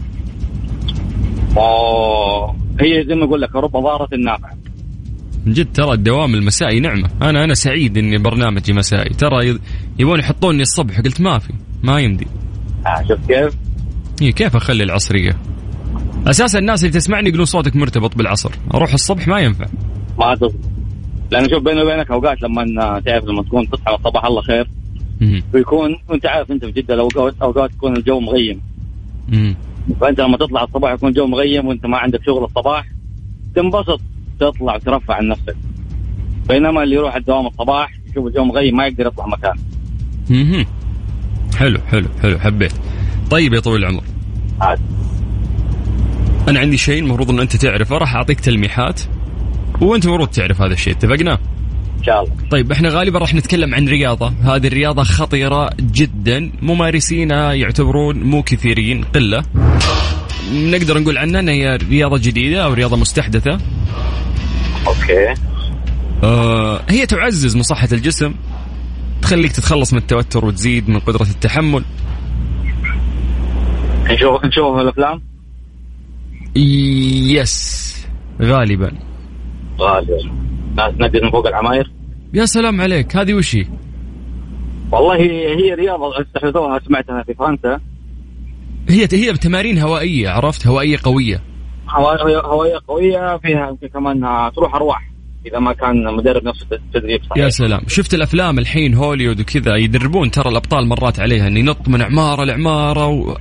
أوه. 1.58 2.56
هي 2.80 3.06
زي 3.08 3.15
ما 3.15 3.25
أقول 3.25 3.42
لك 3.42 3.56
رب 3.56 3.72
ضاره 3.72 4.10
نافعه 4.18 4.58
من 5.46 5.53
جد 5.53 5.74
ترى 5.74 5.94
الدوام 5.94 6.36
المسائي 6.36 6.80
نعمة. 6.80 7.10
أنا 7.22 7.44
أنا 7.44 7.53
سعيد 7.53 7.98
إني 7.98 8.18
برنامجي 8.18 8.74
مسائي. 8.74 9.10
ترى 9.10 9.60
يبون 10.00 10.20
يحطوني 10.20 10.62
الصبح. 10.62 11.00
قلت 11.00 11.22
ما 11.22 11.39
في 11.39 11.53
ما 11.84 12.00
يمدي. 12.00 12.27
آه 12.88 13.03
شفت 13.10 13.27
كيف؟ 13.27 13.53
إيه 14.22 14.32
كيف 14.32 14.56
أخلي 14.56 14.84
العصرية؟ 14.84 15.38
أساسا 16.27 16.60
الناس 16.60 16.84
اللي 16.84 16.94
تسمعني 16.94 17.27
يقولون 17.30 17.46
صوتك 17.46 17.75
مرتبط 17.75 18.18
بالعصر. 18.18 18.51
أروح 18.74 18.94
الصبح 18.94 19.27
ما 19.27 19.39
ينفع. 19.39 19.65
ما 20.20 20.36
تصدق 20.36 20.73
لأنه 21.33 21.47
شوف 21.47 21.63
بيني 21.63 21.81
وبينك 21.81 22.11
أوقات 22.11 22.41
لما 22.41 23.01
تعرف 23.05 23.25
لما 23.25 23.43
تكون 23.43 23.69
تصحى 23.69 23.97
صباح 24.03 24.25
الله 24.25 24.41
خير. 24.41 24.67
ويكون 25.53 25.95
وانت 26.09 26.25
عارف 26.25 26.51
أنت 26.51 26.65
في 26.65 26.71
جدة 26.71 26.99
اوقات 26.99 27.35
أوقات 27.41 27.71
يكون 27.71 27.97
الجو 27.97 28.19
مغيم. 28.19 28.61
فأنت 30.01 30.19
لما 30.21 30.37
تطلع 30.37 30.63
الصباح 30.63 30.91
يكون 30.93 31.09
الجو 31.09 31.27
مغيم 31.27 31.67
وأنت 31.67 31.85
ما 31.85 31.97
عندك 31.97 32.23
شغل 32.25 32.43
الصباح 32.43 32.85
تنبسط 33.55 34.01
تطلع 34.39 34.75
وترفع 34.75 35.13
عن 35.15 35.27
نفسك. 35.27 35.55
بينما 36.47 36.83
اللي 36.83 36.95
يروح 36.95 37.15
الدوام 37.15 37.47
الصباح 37.47 37.91
يشوف 38.11 38.27
الجو 38.27 38.43
مغيم 38.43 38.77
ما 38.77 38.87
يقدر 38.87 39.07
يطلع 39.07 39.27
مكان. 39.27 39.55
حلو 41.55 41.79
حلو 41.87 42.07
حلو 42.21 42.39
حبيت. 42.39 42.73
طيب 43.31 43.53
يا 43.53 43.59
طويل 43.59 43.81
العمر. 43.83 44.03
عاد. 44.61 44.79
أنا 46.49 46.59
عندي 46.59 46.77
شيء 46.77 47.03
المفروض 47.03 47.29
إن 47.29 47.39
أنت 47.39 47.55
تعرفه 47.55 47.97
راح 47.97 48.15
أعطيك 48.15 48.39
تلميحات. 48.39 49.01
وانت 49.82 50.06
المفروض 50.06 50.27
تعرف 50.27 50.62
هذا 50.62 50.74
الشيء 50.74 50.94
اتفقنا؟ 50.94 51.39
إن 52.00 52.03
شاء 52.03 52.24
الله. 52.24 52.34
طيب 52.51 52.72
إحنا 52.72 52.89
غالبا 52.89 53.20
راح 53.20 53.34
نتكلم 53.34 53.75
عن 53.75 53.88
رياضة. 53.88 54.27
هذه 54.27 54.68
الرياضة 54.68 55.03
خطيرة 55.03 55.70
جدا. 55.80 56.51
ممارسينها 56.62 57.53
يعتبرون 57.53 58.24
مو 58.24 58.44
كثيرين 58.44 59.03
قلة. 59.03 59.44
نقدر 60.53 61.00
نقول 61.00 61.18
عنها 61.18 61.39
انها 61.39 61.53
هي 61.53 61.75
رياضة 61.75 62.18
جديدة 62.18 62.63
أو 62.63 62.74
رياضة 62.74 62.98
مستحدثة. 62.98 63.58
أوكي. 64.88 65.34
آه 66.24 66.82
هي 66.89 67.06
تعزز 67.06 67.56
من 67.56 67.63
صحه 67.63 67.88
الجسم 67.92 68.34
تخليك 69.22 69.51
تتخلص 69.51 69.94
من 69.94 70.00
التوتر 70.00 70.46
وتزيد 70.46 70.89
من 70.89 71.00
قدرة 71.00 71.24
التحمل. 71.24 71.84
نشوف 74.03 74.46
نشوف 74.46 74.77
الأفلام؟ 74.77 75.22
يس 76.56 78.08
غالبا. 78.42 78.92
ناس 80.75 81.12
من 81.24 81.32
فوق 81.32 81.48
العماير. 81.48 81.92
يا 82.34 82.46
سلام 82.46 82.82
عليك. 82.82 83.18
هذه 83.18 83.34
وش 83.34 83.56
هي؟ 83.56 83.65
والله 84.92 85.15
هي 85.15 85.74
رياضة 85.74 86.22
استحدثوها 86.22 86.80
سمعتها 86.80 87.24
في 87.24 87.34
فرنسا. 87.34 87.80
هي 88.89 89.08
هي 89.12 89.34
تمارين 89.34 89.80
هوائية 89.80 90.30
عرفت؟ 90.30 90.68
هوائية 90.68 90.98
قوية. 91.03 91.42
هوايه 91.89 92.39
هوايه 92.39 92.80
قوية 92.88 93.38
فيها 93.38 93.77
كمان 93.94 94.22
تروح 94.56 94.75
أرواح 94.75 95.10
إذا 95.46 95.60
ما 95.60 95.74
كان 95.74 96.15
مدرب 96.15 96.44
نفسه 96.44 96.65
تدريب 96.94 97.24
صحيح. 97.24 97.44
يا 97.44 97.50
سلام. 97.50 97.82
شفت 97.88 98.13
الأفلام 98.13 98.60
الحين 98.60 98.94
هوليوود 98.96 99.39
وكذا 99.39 99.75
يدربون 99.75 100.32
ترى 100.32 100.50
الأبطال 100.50 100.88
مرات 100.88 101.20
عليها 101.20 101.48
إنه 101.48 101.60
ينط 101.60 101.89
من 101.89 102.01
عمارة 102.01 102.44
لعمارة 102.44 103.08
و... 103.08 103.38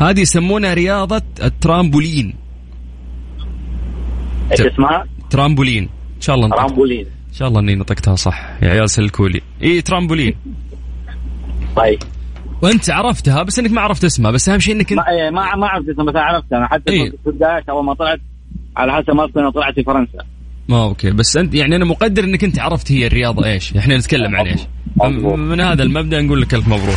هذه 0.00 0.20
يسمونها 0.20 0.74
رياضة 0.74 1.22
الترامبولين. 1.42 2.34
إيش 4.52 4.60
اسمها؟ 4.60 5.06
ترامبولين. 5.30 5.82
إن 6.16 6.20
شاء 6.20 6.36
الله 6.36 6.48
نطق... 6.48 6.56
ترامبولين. 6.56 7.06
إن 7.06 7.34
شاء 7.34 7.48
الله 7.48 7.60
إني 7.60 7.74
نطقتها 7.74 8.14
صح. 8.14 8.50
يا 8.62 8.68
عيال 8.68 8.90
سلكولي. 8.90 9.40
إي 9.62 9.80
ترامبولين. 9.80 10.34
طيب. 11.76 11.98
وأنت 12.62 12.90
عرفتها 12.90 13.42
بس 13.42 13.58
إنك 13.58 13.70
ما 13.70 13.80
عرفت 13.80 14.04
اسمها 14.04 14.30
بس 14.30 14.48
أهم 14.48 14.58
شيء 14.58 14.74
إنك 14.74 14.92
انت 14.92 15.00
ما 15.00 15.08
إيه، 15.08 15.30
ما 15.30 15.56
ما 15.56 15.66
عرفت 15.66 15.88
اسمها 15.88 16.06
بس 16.06 16.16
عرفت 16.16 16.52
أنا 16.52 16.68
حتى 16.68 16.92
إيه. 16.92 17.10
في 17.10 17.26
البداية 17.26 17.64
أول 17.70 17.84
ما 17.84 17.94
طلعت 17.94 18.20
على 18.76 18.92
حسب 18.92 19.10
ما 19.10 19.28
أنا 19.36 19.50
طلعت 19.50 19.74
في 19.74 19.82
فرنسا. 19.82 20.18
ما 20.68 20.82
okay. 20.82 21.10
بس 21.10 21.36
أنت 21.36 21.54
يعني 21.54 21.76
أنا 21.76 21.84
مقدر 21.84 22.24
إنك 22.24 22.44
أنت 22.44 22.58
عرفت 22.58 22.92
هي 22.92 23.06
الرياضة 23.06 23.46
إيش. 23.46 23.76
إحنا 23.76 23.96
نتكلم 23.96 24.36
عن 24.36 24.46
إيش. 24.46 24.60
من 25.36 25.60
هذا 25.60 25.82
المبدا 25.82 26.22
نقول 26.22 26.42
لك 26.42 26.54
ألف 26.54 26.68
مبروك. 26.68 26.96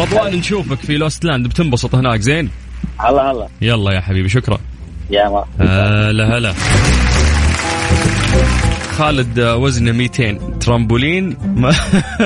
رضوان 0.00 0.36
نشوفك 0.36 0.78
في 0.78 0.96
Lost 0.96 1.24
Land 1.24 1.48
بتنبسط 1.48 1.94
هناك 1.94 2.20
زين؟ 2.20 2.50
هلا 2.98 3.30
هلا. 3.32 3.48
يلا 3.60 3.94
يا 3.94 4.00
حبيبي 4.00 4.28
شكرا. 4.28 4.58
يا 5.10 5.28
ما. 5.28 5.44
هلا 6.10 6.38
هلا 6.38 6.52
خالد 8.98 9.38
آه، 9.38 9.56
وزنه 9.56 9.92
200 9.92 10.38
ترامبولين؟ 10.60 11.36
ما, 11.56 11.74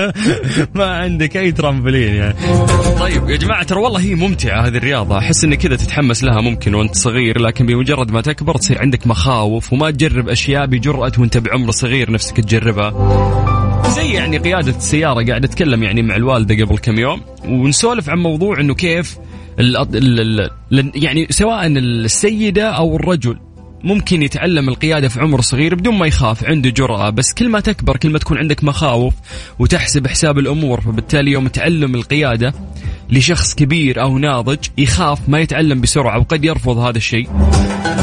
ما 0.75 0.85
عندك 0.85 1.37
أي 1.37 1.53
ترامبولين 1.53 2.15
يعني. 2.15 2.35
طيب 3.01 3.31
يا 3.31 3.37
جماعة 3.37 3.63
ترى 3.63 3.81
والله 3.81 4.01
هي 4.01 4.15
ممتعة 4.15 4.67
هذه 4.67 4.77
الرياضة. 4.77 5.19
أحس 5.19 5.45
إنك 5.45 5.59
كذا 5.59 5.77
تتحمس 5.77 6.25
لها 6.25 6.41
ممكن 6.41 6.75
وأنت 6.75 6.95
صغير 6.95 7.41
لكن 7.41 7.67
بمجرد 7.67 8.11
ما 8.11 8.21
تكبر 8.21 8.57
تصير 8.57 8.79
عندك 8.79 9.07
مخاوف 9.07 9.73
وما 9.73 9.91
تجرب 9.91 10.29
أشياء 10.29 10.67
بجرأة 10.67 11.13
وأنت 11.19 11.39
بعمر 11.39 11.71
صغير 11.71 12.11
نفسك 12.11 12.37
تجربها. 12.37 12.93
زي 13.89 14.13
يعني 14.13 14.39
قيادة 14.39 14.77
السيارة 14.77 15.25
قاعد 15.27 15.45
أتكلم 15.45 15.83
يعني 15.83 16.03
مع 16.03 16.17
الوالدة 16.17 16.65
قبل 16.65 16.79
كم 16.79 16.99
يوم 16.99 17.21
ونسولف 17.45 18.11
عن 18.11 18.19
موضوع 18.19 18.61
إنه 18.61 18.75
كيف 18.75 19.19
يعني 20.95 21.27
سواء 21.31 21.67
السيدة 21.67 22.71
أو 22.71 22.97
الرجل. 22.97 23.39
ممكن 23.85 24.23
يتعلم 24.23 24.69
القيادة 24.69 25.09
في 25.09 25.21
عمر 25.21 25.41
صغير 25.41 25.75
بدون 25.75 25.95
ما 25.95 26.07
يخاف 26.07 26.45
عنده 26.45 26.71
جرأة 26.71 27.11
بس 27.11 27.35
كل 27.35 27.49
ما 27.49 27.61
تكبر 27.61 27.97
كل 27.97 28.11
ما 28.11 28.19
تكون 28.19 28.39
عندك 28.39 28.65
مخاوف 28.65 29.15
وتحسب 29.59 30.07
حساب 30.07 30.39
الأمور 30.39 30.81
فبالتالي 30.81 31.31
يوم 31.31 31.49
تعلم 31.49 31.95
القيادة 31.95 32.55
لشخص 33.11 33.55
كبير 33.55 34.03
أو 34.03 34.19
ناضج 34.19 34.59
يخاف 34.79 35.29
ما 35.29 35.41
يتعلم 35.41 35.81
بسرعة 35.81 36.19
وقد 36.19 36.45
يرفض 36.45 36.79
هذا 36.79 36.97
الشيء. 36.99 37.29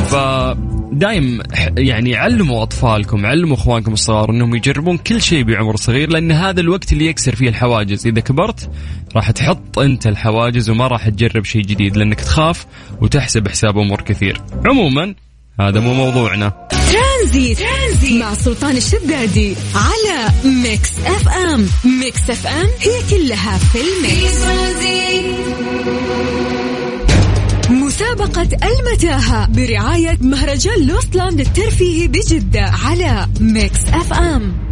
فدايم 0.09 1.41
يعني 1.77 2.15
علموا 2.15 2.63
أطفالكم 2.63 3.25
علموا 3.25 3.55
أخوانكم 3.55 3.93
الصغار 3.93 4.29
أنهم 4.29 4.55
يجربون 4.55 4.97
كل 4.97 5.21
شيء 5.21 5.43
بعمر 5.43 5.75
صغير 5.75 6.09
لأن 6.09 6.31
هذا 6.31 6.61
الوقت 6.61 6.93
اللي 6.93 7.05
يكسر 7.05 7.35
فيه 7.35 7.49
الحواجز. 7.49 8.07
إذا 8.07 8.21
كبرت 8.21 8.69
راح 9.15 9.31
تحط 9.31 9.79
أنت 9.79 10.07
الحواجز 10.07 10.69
وما 10.69 10.87
راح 10.87 11.09
تجرب 11.09 11.45
شيء 11.45 11.61
جديد 11.61 11.97
لأنك 11.97 12.21
تخاف 12.21 12.65
وتحسب 13.01 13.47
حساب 13.47 13.77
أمور 13.77 14.01
كثير. 14.01 14.41
عموما 14.65 15.15
هذا 15.59 15.79
مو 15.79 15.93
موضوعنا. 15.93 16.53
ترانزيت, 16.69 17.59
ترانزيت. 17.59 18.21
مع 18.21 18.33
سلطان 18.33 18.77
الشدادي 18.77 19.55
على 19.75 20.29
Mix 20.45 20.91
FM. 21.05 21.67
Mix 21.85 22.29
FM 22.29 22.67
هي 22.79 23.01
كلها 23.09 23.57
في 23.57 23.79
ال 23.81 23.92
mix. 23.92 24.37
مسابقة 27.69 28.49
المتاهة 28.63 29.47
برعاية 29.47 30.17
مهرجان 30.21 30.87
Lost 30.87 31.13
Land 31.13 31.39
الترفيهي 31.39 32.07
بجدة 32.07 32.61
على 32.61 33.27
Mix 33.39 33.79
FM. 33.93 34.68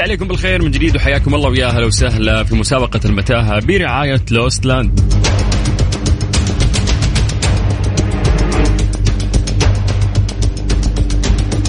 مسي 0.00 0.04
عليكم 0.04 0.28
بالخير 0.28 0.62
من 0.62 0.70
جديد 0.70 0.96
وحياكم 0.96 1.34
الله 1.34 1.48
ويا 1.48 1.66
أهلا 1.66 1.86
وسهلا 1.86 2.44
في 2.44 2.54
مسابقة 2.54 3.00
المتاهة 3.04 3.66
برعاية 3.66 4.20
Lost 4.30 4.66
Land. 4.66 5.00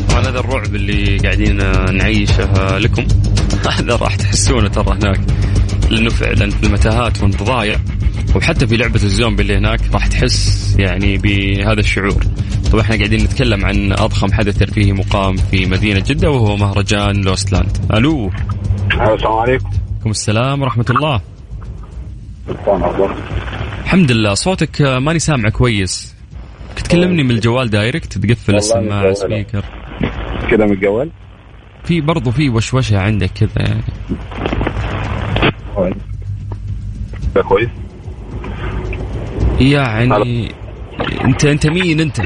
طبعا 0.10 0.22
هذا 0.22 0.40
الرعب 0.40 0.76
اللي 0.76 1.18
قاعدين 1.18 1.58
نعيشه 1.96 2.78
لكم. 2.78 3.08
هذا 3.78 3.96
راح 3.96 4.16
تحسونه 4.16 4.68
ترى 4.68 4.98
هناك 4.98 5.20
لأنه 5.90 6.10
فعلا 6.10 6.50
في 6.50 6.64
المتاهات 6.64 7.24
وانت 7.24 7.44
ضايع 7.44 7.80
وحتى 8.36 8.68
في 8.68 8.78
لعبة 8.78 9.04
الزومبي 9.04 9.42
اللي 9.42 9.58
هناك 9.58 9.82
راح 9.94 10.08
تحس 10.08 10.76
يعني 10.80 11.18
بهذا 11.18 11.80
الشعور. 11.80 12.24
طبعا 12.72 12.82
إحنا 12.82 12.96
قاعدين 12.96 13.24
نتكلم 13.24 13.66
عن 13.66 13.92
أضخم 13.92 14.34
حدث 14.34 14.58
ترفيهي 14.58 14.94
مقام 14.94 15.36
في 15.36 15.66
مدينة 15.66 16.04
جدة 16.08 16.32
وهو 16.32 16.58
مهرجان 16.58 17.22
Lost 17.22 17.52
Land. 17.52 17.78
ألو. 17.94 18.32
السلام 18.92 19.34
عليكم. 19.34 19.68
عليكم 19.68 20.10
السلام 20.10 20.62
ورحمة 20.62 20.86
الله. 20.90 21.22
الحمد 23.84 24.12
لله. 24.12 24.34
صوتك 24.34 24.82
ماني 24.82 25.20
سامع 25.20 25.50
كويس. 25.50 26.16
تكلمني 26.76 27.24
من 27.24 27.32
الجوال 27.32 27.70
direct 27.70 28.18
تقفل 28.18 28.56
متجولة. 28.56 29.14
speaker. 29.14 29.66
كذا 30.50 30.66
متجول 30.66 31.12
في 31.84 32.02
برضو 32.02 32.32
في 32.32 32.50
وشوشة 32.50 33.00
عندك 33.00 33.30
كذا. 33.30 33.82
يعني 35.78 35.96
كويس. 37.50 37.70
يعني 39.60 40.52
انت 41.26 41.46
انت 41.46 41.68
مين 41.68 42.00
انت؟ 42.00 42.22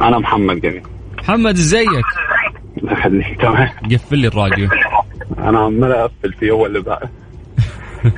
أنا 0.00 0.18
محمد 0.18 0.60
جميل. 0.60 0.82
محمد 1.18 1.54
إزيك؟ 1.58 1.88
الله 2.78 2.92
يخليك. 2.92 3.40
تمام. 3.40 3.68
قفل 3.92 4.18
لي 4.18 4.28
الراديو. 4.28 4.68
أنا 5.38 5.58
عمال 5.58 5.92
أقفل 5.92 6.32
فيه 6.32 6.50
هو 6.50 6.66
اللي 6.66 6.80
بقى 6.80 7.08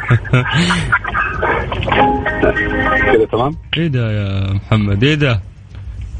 كده 3.12 3.26
تمام؟ 3.32 3.56
إيه 3.76 3.86
ده 3.86 4.12
يا 4.12 4.52
محمد 4.52 5.04
إيه 5.04 5.14
ده؟ 5.14 5.40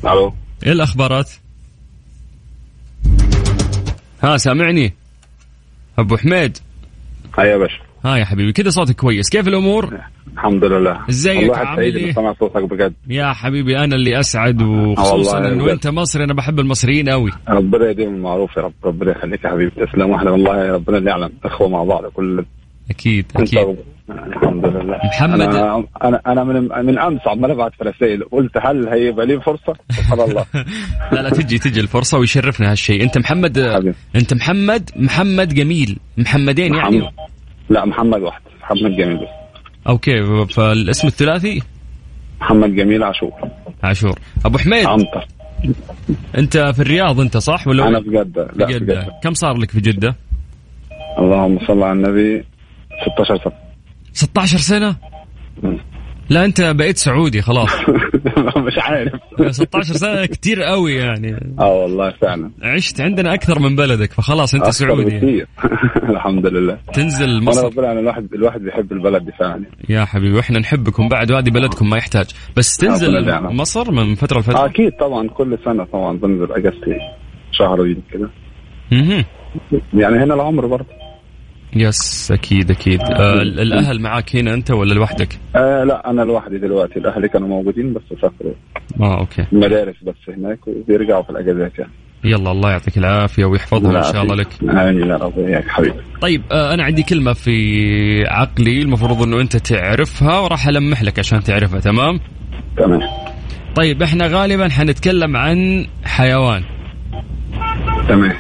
ألو. 0.04 0.34
إيه 0.66 0.72
الأخبارات؟ 0.72 1.30
ها 4.22 4.36
سامعني؟ 4.36 4.94
أبو 5.98 6.16
حميد. 6.16 6.58
هيا 7.38 7.44
يا 7.44 7.56
باشا. 7.56 7.80
ها 8.04 8.16
يا 8.16 8.24
حبيبي 8.24 8.52
كذا 8.52 8.70
صوتك 8.70 8.96
كويس. 8.96 9.28
كيف 9.30 9.48
الأمور؟ 9.48 9.98
الحمد 10.34 10.64
لله. 10.64 10.98
إزيك 11.10 11.56
عامل 11.58 11.76
سعيد؟ 11.76 11.96
اني 11.96 12.12
سمع 12.12 12.34
صوتك 12.40 12.62
بجد. 12.62 12.92
يا 13.08 13.32
حبيبي 13.32 13.78
أنا 13.78 13.96
اللي 13.96 14.20
أسعد 14.20 14.62
وخصوصا 14.62 15.36
والله 15.38 15.52
إنه. 15.52 15.72
أنت 15.72 15.86
مصري 15.86 16.24
أنا 16.24 16.34
بحب 16.34 16.60
المصريين 16.60 17.08
قوي 17.08 17.30
ربنا 17.48 17.90
يديم 17.90 18.14
المعروف 18.14 18.56
يا 18.56 18.62
رب 18.62 18.72
ربنا 18.84 19.10
يخليك 19.10 19.44
يا 19.44 19.50
حبيبي. 19.50 19.70
تسلم 19.86 20.10
وإحنا 20.10 20.30
والله 20.30 20.72
ربنا 20.72 20.98
اللي 20.98 21.10
يعلم 21.10 21.30
إخوة 21.44 21.68
مع 21.68 21.84
بعض 21.84 22.04
كل 22.04 22.44
أكيد 22.90 23.26
أكيد. 23.36 23.58
الحمد 24.10 24.66
لله. 24.66 24.96
محمد- 25.04 25.40
أنا 25.40 25.84
أنا, 26.04 26.20
أنا 26.26 26.44
من 26.44 26.68
من 26.86 26.98
امس 26.98 27.20
عمال 27.26 27.50
ابعت 27.50 27.72
في 27.78 27.84
رسائل 27.84 28.24
قلت 28.24 28.50
هل 28.62 28.88
هيبقى 28.88 29.26
لي 29.26 29.40
فرصة؟ 29.40 29.74
سبحان 29.90 30.20
الله. 30.20 30.44
لا 31.12 31.20
لا 31.22 31.30
تجي 31.30 31.58
تجي 31.58 31.80
الفرصة 31.80 32.18
ويشرفنا 32.18 32.70
هالشيء. 32.70 33.02
أنت 33.02 33.18
محمد 33.18 33.70
حبيبي. 33.74 33.94
أنت 34.16 34.34
محمد 34.34 34.90
محمد 34.96 35.54
جميل. 35.54 35.98
محمدين 36.18 36.74
يعني. 36.74 36.98
محمد. 36.98 37.10
لا 37.70 37.84
محمد 37.84 38.20
واحد. 38.20 38.40
محمد 38.60 38.96
جميل. 38.96 39.16
بس 39.16 39.28
أوكي 39.86 40.46
فالاسم 40.46 41.08
الثلاثي؟ 41.08 41.62
محمد 42.40 42.74
جميل 42.74 43.02
عاشور. 43.02 43.32
عاشور. 43.82 44.18
أبو 44.46 44.58
حميد؟ 44.58 44.86
عنتر 44.86 45.26
أنت 46.38 46.56
في 46.58 46.80
الرياض 46.82 47.20
أنت 47.20 47.36
صح 47.36 47.66
ولا؟ 47.68 47.88
أنا 47.88 48.00
في 48.00 48.10
جدة. 48.10 48.48
لا 48.56 48.66
في 48.66 48.72
في 48.72 48.78
جدة. 48.78 48.94
جده 48.94 49.12
كم 49.22 49.34
صار 49.34 49.56
لك 49.56 49.70
في 49.70 49.80
جدة؟ 49.80 50.16
اللهم 51.18 51.58
صل 51.66 51.82
على 51.82 51.92
النبي 51.92 52.44
16 53.14 53.36
سنة. 53.44 53.52
16 54.12 54.58
سنة؟ 54.58 54.96
مم. 55.62 55.78
لا 56.30 56.44
أنت 56.44 56.60
بقيت 56.60 56.96
سعودي 56.96 57.42
خلاص. 57.42 57.70
مش 58.66 58.78
عارف. 58.78 59.12
16 59.50 59.94
سنة 59.94 60.26
كتير 60.26 60.62
قوي 60.62 60.94
يعني. 60.94 61.54
آه 61.60 61.72
والله 61.72 62.10
فعلا. 62.10 62.50
عشت 62.62 63.00
عندنا 63.00 63.34
أكثر 63.34 63.58
من 63.58 63.76
بلدك 63.76 64.12
فخلاص 64.12 64.54
أنت 64.54 64.68
سعودي. 64.68 65.04
بكثير. 65.04 65.46
الحمد 66.14 66.46
لله. 66.46 66.78
تنزل 66.92 67.42
مصر. 67.44 67.66
ربنا 67.66 67.86
يعني 67.86 68.00
الواحد 68.00 68.34
الواحد 68.34 68.60
بيحب 68.60 68.92
البلد 68.92 69.24
دي 69.24 69.32
فعلا. 69.32 69.64
يا 69.88 70.04
حبيبي 70.04 70.36
وإحنا 70.36 70.58
نحبكم 70.58 71.08
بعد 71.08 71.32
ودي 71.32 71.50
بلدكم 71.50 71.90
ما 71.90 71.96
يحتاج. 71.96 72.26
بس 72.56 72.76
تنزل 72.76 73.08
ربنا 73.08 73.20
يدعمك. 73.20 73.52
مصر 73.52 73.90
من 73.92 74.14
فترة 74.14 74.36
آه، 74.36 74.40
لفتره 74.40 74.64
أكيد 74.66 74.92
طبعا 75.00 75.28
كل 75.28 75.58
سنة 75.64 75.84
طبعا 75.84 76.16
بنزل 76.18 76.52
أجازتي 76.52 76.96
شهرين 77.52 78.02
كده. 78.12 78.30
يعني 79.94 80.16
هنا 80.24 80.34
العمر 80.34 80.66
برضه. 80.66 80.99
yes 81.76 82.32
أكيد 82.32 82.70
أكيد. 82.70 83.00
آه 83.00 83.42
الأهل 83.42 84.00
معاك 84.00 84.36
هنا 84.36 84.54
أنت 84.54 84.70
ولا 84.70 84.94
لوحدك؟ 84.94 85.38
آه 85.56 85.84
لا 85.84 86.10
أنا 86.10 86.22
لوحدي 86.22 86.58
دلوقتي. 86.58 86.98
الأهل 86.98 87.28
كانوا 87.28 87.48
موجودين 87.48 87.92
بس 87.92 88.02
سافروا. 88.22 88.52
آه 89.00 89.18
okay. 89.20 89.44
المدارس 89.52 89.96
بس 90.02 90.14
هناك 90.36 90.58
وبيرجعوا 90.68 91.22
في 91.22 91.30
الأجازات 91.30 91.78
يعني. 91.78 91.92
يلا 92.24 92.50
الله 92.52 92.70
يعطيك 92.70 92.98
العافية 92.98 93.44
ويحفظهم 93.44 93.96
إن 93.96 94.02
شاء 94.02 94.22
الله 94.22 94.34
لك. 94.34 94.48
آمين 94.62 95.08
يا 95.08 95.16
رب. 95.16 95.38
يا 95.38 95.64
حبيبي. 95.68 95.94
طيب 96.20 96.42
آه 96.52 96.74
أنا 96.74 96.84
عندي 96.84 97.02
كلمة 97.02 97.32
في 97.32 98.24
عقلي 98.28 98.82
المفروض 98.82 99.22
إنه 99.22 99.40
أنت 99.40 99.56
تعرفها 99.56 100.38
وراح 100.38 100.66
ألمح 100.68 101.02
لك 101.02 101.18
عشان 101.18 101.40
تعرفها 101.40 101.80
تمام؟ 101.80 102.20
تمام. 102.76 103.00
طيب 103.74 104.02
إحنا 104.02 104.26
غالبا 104.26 104.68
حنتكلم 104.68 105.36
عن 105.36 105.86
حيوان. 106.04 106.62
تمام. 108.08 108.34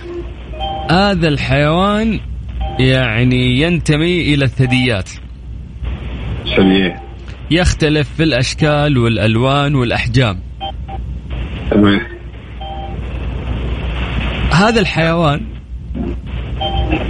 هذا 0.90 1.28
الحيوان 1.28 2.20
يعني 2.78 3.60
ينتمي 3.60 4.34
إلى 4.34 4.44
الثدييات. 4.44 5.10
شليه 6.44 7.02
يختلف 7.50 8.08
في 8.16 8.22
الأشكال 8.22 8.98
والألوان 8.98 9.74
والأحجام. 9.74 10.40
تمام. 11.70 12.00
هذا 14.52 14.80
الحيوان 14.80 15.46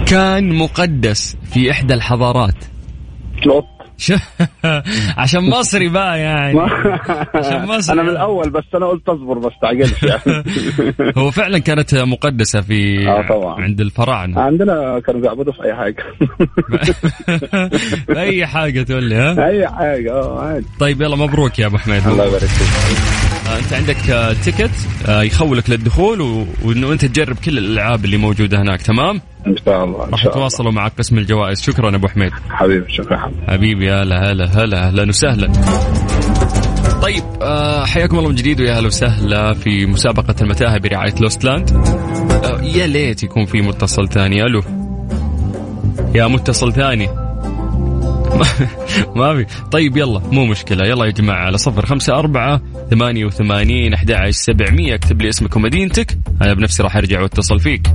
كان 0.05 0.53
مقدس 0.53 1.37
في 1.53 1.71
إحدى 1.71 1.93
الحضارات. 1.93 2.65
عشان 5.17 5.49
مصري 5.49 5.89
بقى 5.89 6.19
يعني. 6.19 6.59
عشان 7.35 7.65
مصر 7.65 7.93
أنا 7.93 8.03
من 8.03 8.09
الأول 8.09 8.49
بس 8.49 8.63
أنا 8.75 8.85
قلت 8.85 9.09
أصبر 9.09 9.39
ما 9.39 9.47
استعجلش 9.47 10.03
يعني. 10.03 10.43
هو 11.17 11.31
فعلا 11.31 11.59
كانت 11.59 11.95
مقدسة 11.95 12.61
في 12.61 13.07
آه 13.09 13.27
طبعا. 13.29 13.61
عند 13.61 13.81
الفراعنة. 13.81 14.41
عندنا 14.41 14.99
كانوا 14.99 15.21
بيعبدوا 15.21 15.53
في 15.53 15.63
أي 15.63 15.75
حاجة. 15.75 16.03
أي 18.21 18.47
حاجة 18.47 18.81
تقول 18.83 19.03
لي 19.03 19.15
ها؟ 19.15 19.47
أي 19.47 19.67
حاجة 19.67 20.11
آه 20.13 20.41
عادي. 20.41 20.65
طيب 20.79 21.01
يلا 21.01 21.15
مبروك 21.15 21.59
يا 21.59 21.65
أبو 21.65 21.77
حميد. 21.77 22.07
الله 22.07 22.25
يبارك 22.25 22.43
فيك. 22.43 22.97
آه، 23.51 23.57
أنت 23.59 23.73
عندك 23.73 24.09
آه، 24.09 24.33
ticket 24.33 24.71
آه، 25.07 25.21
يخولك 25.23 25.69
للدخول. 25.69 26.45
وإنه 26.65 26.91
أنت 26.93 27.05
تجرب 27.05 27.35
كل 27.45 27.57
الألعاب 27.57 28.05
اللي 28.05 28.17
موجودة 28.17 28.61
هناك 28.61 28.81
تمام؟ 28.81 29.21
إن 29.47 29.55
شاء 29.65 29.83
الله 29.83 30.05
إن 30.05 30.09
راح 30.11 30.23
شاء 30.23 30.31
الله. 30.31 30.37
يتواصلوا 30.37 30.71
معك 30.71 30.91
قسم 30.97 31.17
الجوائز. 31.17 31.61
شكرا 31.61 31.95
أبو 31.95 32.07
حميد. 32.07 32.31
حبيبي 32.49 32.85
شكرا. 32.93 33.31
حبيبي 33.47 33.91
هلا 33.91 34.31
هلا 34.31 34.45
هلا 34.45 34.87
أهلا 34.87 35.09
وسهلا. 35.09 35.51
طيب 37.01 37.23
آه 37.41 37.85
حياكم 37.85 38.17
الله 38.17 38.29
من 38.29 38.35
جديد 38.35 38.61
ويا 38.61 38.77
أهلا 38.77 38.87
وسهلا 38.87 39.53
في 39.53 39.85
مسابقة 39.85 40.35
المتاهة 40.41 40.77
برعاية 40.79 41.13
Lost 41.21 41.46
Land 41.46 41.71
آه 41.71 42.61
يا 42.61 42.87
ليت 42.87 43.23
يكون 43.23 43.45
في 43.45 43.61
متصل 43.61 44.09
ثاني. 44.09 44.43
ألو. 44.43 44.61
يا 46.15 46.27
متصل 46.27 46.73
ثاني. 46.73 47.09
ما 49.15 49.35
في. 49.35 49.45
طيب 49.71 49.97
يلا 49.97 50.21
مو 50.31 50.45
مشكلة. 50.45 50.87
يلا 50.87 51.05
يا 51.05 51.11
جماعة 51.11 51.45
على 51.45 51.57
صفر 51.57 51.85
خمسة 51.85 52.13
أربعة 52.13 52.61
ثمانية 52.89 53.25
وثمانين 53.25 53.93
أحد 53.93 54.11
عشر 54.11 54.31
سبعمية. 54.31 54.95
اكتب 54.95 55.21
لي 55.21 55.29
اسمك 55.29 55.55
ومدينتك. 55.55 56.17
أنا 56.41 56.53
بنفسي 56.53 56.83
راح 56.83 56.97
أرجع 56.97 57.21
وأتصل 57.21 57.59
فيك. 57.59 57.87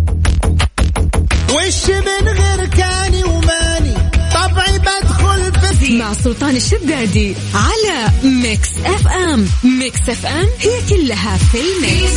وش 1.67 1.91
من 1.91 2.29
غير 2.29 2.67
كاني 2.67 3.25
وماني. 3.25 3.95
طبعي 4.35 4.79
بدخل 4.79 5.53
في 5.81 5.99
مع 5.99 6.13
سلطان 6.13 6.57
الشدادي 6.57 7.35
على 7.55 8.09
Mix 8.25 8.69
FM. 8.85 9.47
Mix 9.65 10.09
FM 10.09 10.47
هي 10.61 10.81
كلها 10.89 11.37
في 11.37 11.59
ال 11.59 11.70
mix. 11.70 12.17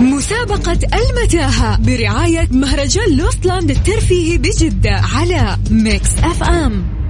مسابقة 0.00 0.78
المتاهة 0.94 1.76
برعاية 1.76 2.48
مهرجان 2.50 3.16
Lost 3.16 3.43
Land 3.43 3.70
الترفيهي 3.70 4.38
بجدة 4.38 5.02
على 5.14 5.56
Mix 5.70 6.10
FM. 6.22 7.01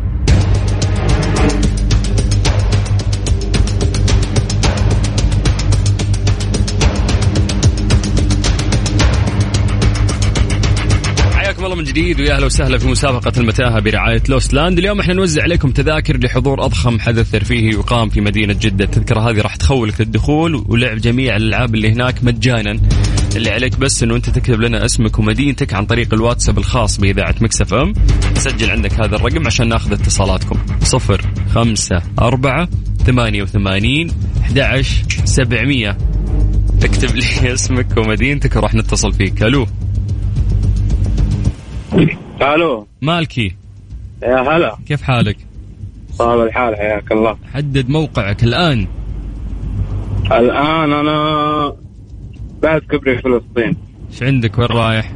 حياكم 11.62 11.72
الله 11.72 11.85
من 11.85 11.90
جديد 11.90 12.20
ويا 12.20 12.35
أهلا 12.37 12.46
وسهلا 12.46 12.79
في 12.79 12.88
مسابقة 12.88 13.33
المتاهة 13.37 13.81
برعاية 13.81 14.22
Lost 14.28 14.54
Land، 14.54 14.78
اليوم 14.79 15.01
إحنا 15.01 15.14
نوزع 15.14 15.42
عليكم 15.42 15.70
تذاكر 15.70 16.16
لحضور 16.16 16.64
أضخم 16.64 17.01
حدث 17.01 17.31
ترفيهي 17.31 17.68
يقام 17.68 18.09
في 18.09 18.20
مدينة 18.20 18.57
جدة، 18.61 18.85
التذكرة 18.85 19.20
هذه 19.20 19.40
راح 19.40 19.57
تخولك 19.57 20.01
للدخول 20.01 20.64
ولعب 20.68 20.96
جميع 20.96 21.37
الألعاب 21.37 21.75
اللي 21.75 21.92
هناك 21.92 22.25
مجانا. 22.25 22.81
اللي 23.37 23.51
عليك 23.51 23.79
بس 23.79 24.03
إنه 24.03 24.16
أنت 24.16 24.31
تكتب 24.31 24.61
لنا 24.61 24.85
اسمك 24.85 25.18
ومدينتك 25.18 25.75
عن 25.75 25.87
طريق 25.87 26.14
الواتساب 26.14 26.59
الخاص 26.59 26.96
بإذاعة 26.98 27.35
Mix 27.40 27.74
FM، 27.74 27.92
سجل 28.35 28.70
عندك 28.70 28.92
هذا 28.92 29.16
الرقم 29.16 29.46
عشان 29.46 29.68
ناخذ 29.68 29.92
اتصالاتكم. 29.92 30.59
صفر 30.83 31.20
خمسة 31.55 32.03
أربعة 32.18 32.68
ثمانية 33.07 33.42
وثمانين 33.42 34.11
أحد 34.40 34.59
عشر 34.59 35.03
سبعمية. 35.25 35.98
اكتب 36.83 37.16
لي 37.16 37.25
اسمك 37.55 37.96
ومدينتك 37.96 38.57
وراح 38.57 38.75
نتصل 38.75 39.12
فيك، 39.12 39.42
ألو. 39.42 39.66
ألو. 42.42 42.87
مالكي. 43.02 43.55
يا 44.22 44.40
هلا. 44.40 44.76
كيف 44.88 45.02
حالك؟ 45.02 45.37
صاحب 46.12 46.40
الحال 46.40 46.76
حياك 46.76 47.12
الله. 47.12 47.37
حدد 47.55 47.88
موقعك 47.88 48.44
الآن. 48.44 48.87
الآن 50.26 50.92
أنا 50.92 51.72
بعد 52.62 52.81
كبري 52.81 53.18
فلسطين. 53.18 53.76
إيش 54.12 54.22
عندك؟ 54.22 54.59
وين 54.59 54.68
رايح؟ 54.68 55.12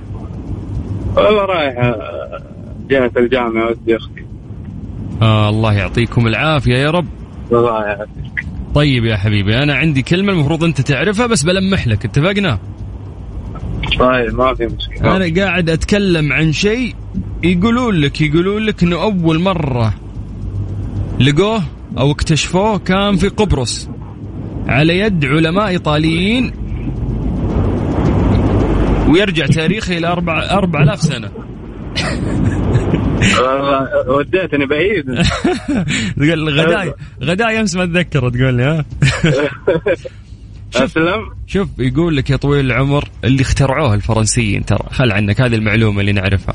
والله 1.17 1.45
رايح 1.45 1.79
آه، 1.79 2.43
جهة 2.91 3.11
الجامعة 3.17 3.71
ودي 3.71 3.97
أختي. 3.97 4.25
آه 5.23 5.49
الله 5.49 5.73
يعطيكم 5.73 6.27
العافية 6.27 6.75
يا 6.77 6.91
رب. 6.91 7.07
الله 7.53 7.85
يعافيك. 7.87 8.47
طيب 8.75 9.05
يا 9.05 9.17
حبيبي 9.17 9.63
أنا 9.63 9.75
عندي 9.75 10.03
كلمة 10.03 10.33
المفروض 10.33 10.65
أنت 10.65 10.81
تعرفها 10.81 11.27
بس 11.27 11.43
بلمح 11.43 11.87
لك 11.87 12.05
اتفقنا؟ 12.05 12.59
طيب 13.99 14.35
ما 14.35 14.55
في 14.55 14.67
مشكلة. 14.67 15.17
أنا 15.17 15.43
قاعد 15.43 15.71
أتكلم 15.71 16.33
عن 16.33 16.53
شيء 16.53 16.95
يقولون 17.43 17.95
لك 17.95 18.21
يقولون 18.21 18.63
لك 18.63 18.83
إنه 18.83 19.03
أول 19.03 19.41
مرة 19.41 19.95
لقوه 21.21 21.63
أو 21.99 22.11
اكتشفوه 22.11 22.79
كان 22.79 23.17
في 23.17 23.29
قبرص. 23.29 23.89
على 24.69 24.99
يد 24.99 25.25
علماء 25.25 25.69
إيطاليين. 25.69 26.53
ويرجع 29.09 29.47
تاريخه 29.47 29.99
إلى 29.99 30.07
أربع 30.07 30.51
أربع 30.51 30.83
آلاف 30.83 31.03
سنة. 31.03 31.31
والله 33.41 33.89
وديتني 34.17 34.67
بعيد. 34.67 35.05
تقول 36.17 36.61
غداي 36.61 36.95
غداي 37.23 37.61
أمس 37.61 37.77
ما 37.77 37.85
اتذكر 37.85 38.29
تقول 38.31 38.55
لي 38.55 38.63
ها؟ 38.63 38.85
أسلم. 40.85 41.31
شوف 41.47 41.69
يقول 41.79 42.17
لك 42.17 42.31
يا 42.31 42.37
طويل 42.37 42.67
العمر 42.67 43.09
اللي 43.25 43.43
اخترعوه 43.43 43.95
الفرنسيين 43.95 44.65
ترى 44.65 44.87
خل 44.91 45.13
عنك 45.13 45.41
هذه 45.41 45.55
المعلومة 45.55 46.01
اللي 46.01 46.13
نعرفها. 46.13 46.55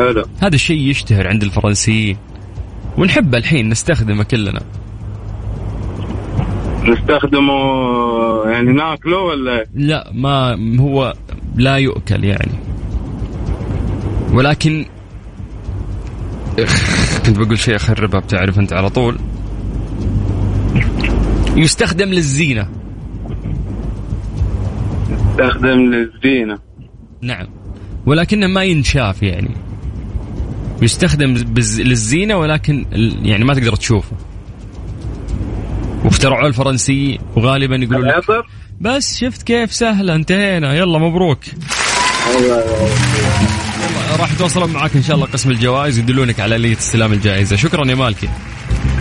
حلو. 0.00 0.24
هذا 0.40 0.54
الشيء 0.54 0.90
يشتهر 0.90 1.28
عند 1.28 1.42
الفرنسيين. 1.42 2.16
ونحبه 2.98 3.38
الحين 3.38 3.68
نستخدمه 3.68 4.22
كلنا. 4.24 4.60
نستخدمه 6.84 7.52
يعني 8.50 8.72
ناكله 8.72 9.18
ولا؟ 9.18 9.66
لا 9.74 10.10
ما 10.14 10.58
هو 10.80 11.14
لا 11.56 11.76
يؤكل 11.76 12.24
يعني. 12.24 12.52
ولكن 14.32 14.84
كنت 17.26 17.38
بقول 17.38 17.58
شيء 17.58 17.76
اخربها 17.76 18.20
بتعرف 18.20 18.58
أنت 18.58 18.72
على 18.72 18.90
طول. 18.90 19.18
يستخدم 21.56 22.08
للزينة. 22.08 22.68
نستخدم 25.10 25.78
للزينة. 25.78 26.58
نعم. 27.22 27.46
ولكنه 28.06 28.46
ما 28.46 28.64
ينشاف 28.64 29.22
يعني. 29.22 29.50
يستخدم 30.82 31.34
بز... 31.34 31.80
للزينة 31.80 32.36
ولكن 32.36 32.86
يعني 33.22 33.44
ما 33.44 33.54
تقدر 33.54 33.76
تشوفه. 33.76 34.16
واخترعوه 36.04 36.46
الفرنسيين 36.46 37.18
وغالبا 37.36 37.76
يقولون 37.76 38.08
لك 38.08 38.44
بس 38.80 39.18
شفت 39.18 39.42
كيف 39.42 39.72
سهلة 39.72 40.14
انتهينا. 40.14 40.74
يلا 40.74 40.98
مبروك. 40.98 41.38
راح 44.18 44.32
يتواصلون 44.32 44.70
معاك 44.70 44.96
إن 44.96 45.02
شاء 45.02 45.16
الله 45.16 45.26
قسم 45.26 45.50
الجوائز 45.50 45.98
ويدلونك 45.98 46.40
على 46.40 46.56
ألية 46.56 46.76
استلام 46.76 47.12
الجائزة. 47.12 47.56
شكرا 47.56 47.90
يا 47.90 47.94
مالكي. 47.94 48.28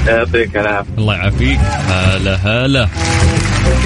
يعطيك 0.07 0.57
العافية. 0.57 0.93
الله 0.97 1.15
يعافيك. 1.15 1.59
هلا 1.59 2.35
هلا. 2.35 2.89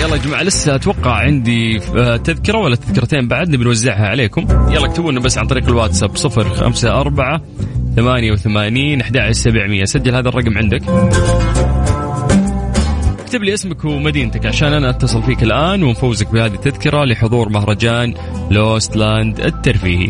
يلا 0.02 0.16
يا 0.16 0.22
جماعة 0.22 0.44
لسه 0.44 0.76
أتوقع 0.76 1.12
عندي 1.12 1.80
آه، 1.96 2.18
تذكرة 2.18 2.58
ولا 2.58 2.76
تذكرتين 2.76 3.28
بعد؟ 3.28 3.50
نبي 3.50 3.64
نوزعها 3.64 4.08
عليكم. 4.08 4.48
يلا 4.70 4.86
اكتبوا 4.86 5.12
لنا 5.12 5.20
بس 5.20 5.38
عن 5.38 5.48
طريق 5.48 5.68
الواتساب 5.68 6.18
054 6.18 7.42
88 7.96 9.02
11700 9.02 9.84
سجل 9.84 10.16
هذا 10.16 10.30
الرقم 10.30 10.58
عندك. 10.58 10.82
اكتب 13.20 13.44
لي 13.44 13.54
اسمك 13.54 13.86
ومدينتك 13.86 14.46
عشان 14.46 14.74
أنا 14.74 14.90
أتصل 14.90 15.24
فيك 15.24 15.44
الآن 15.44 15.84
ونفوزك 15.84 16.32
بهذه 16.32 16.54
التذكرة 16.54 17.06
لحضور 17.06 17.50
مهرجان 17.50 18.14
Lost 18.52 18.96
Land 18.96 19.40
الترفيهي. 19.40 20.10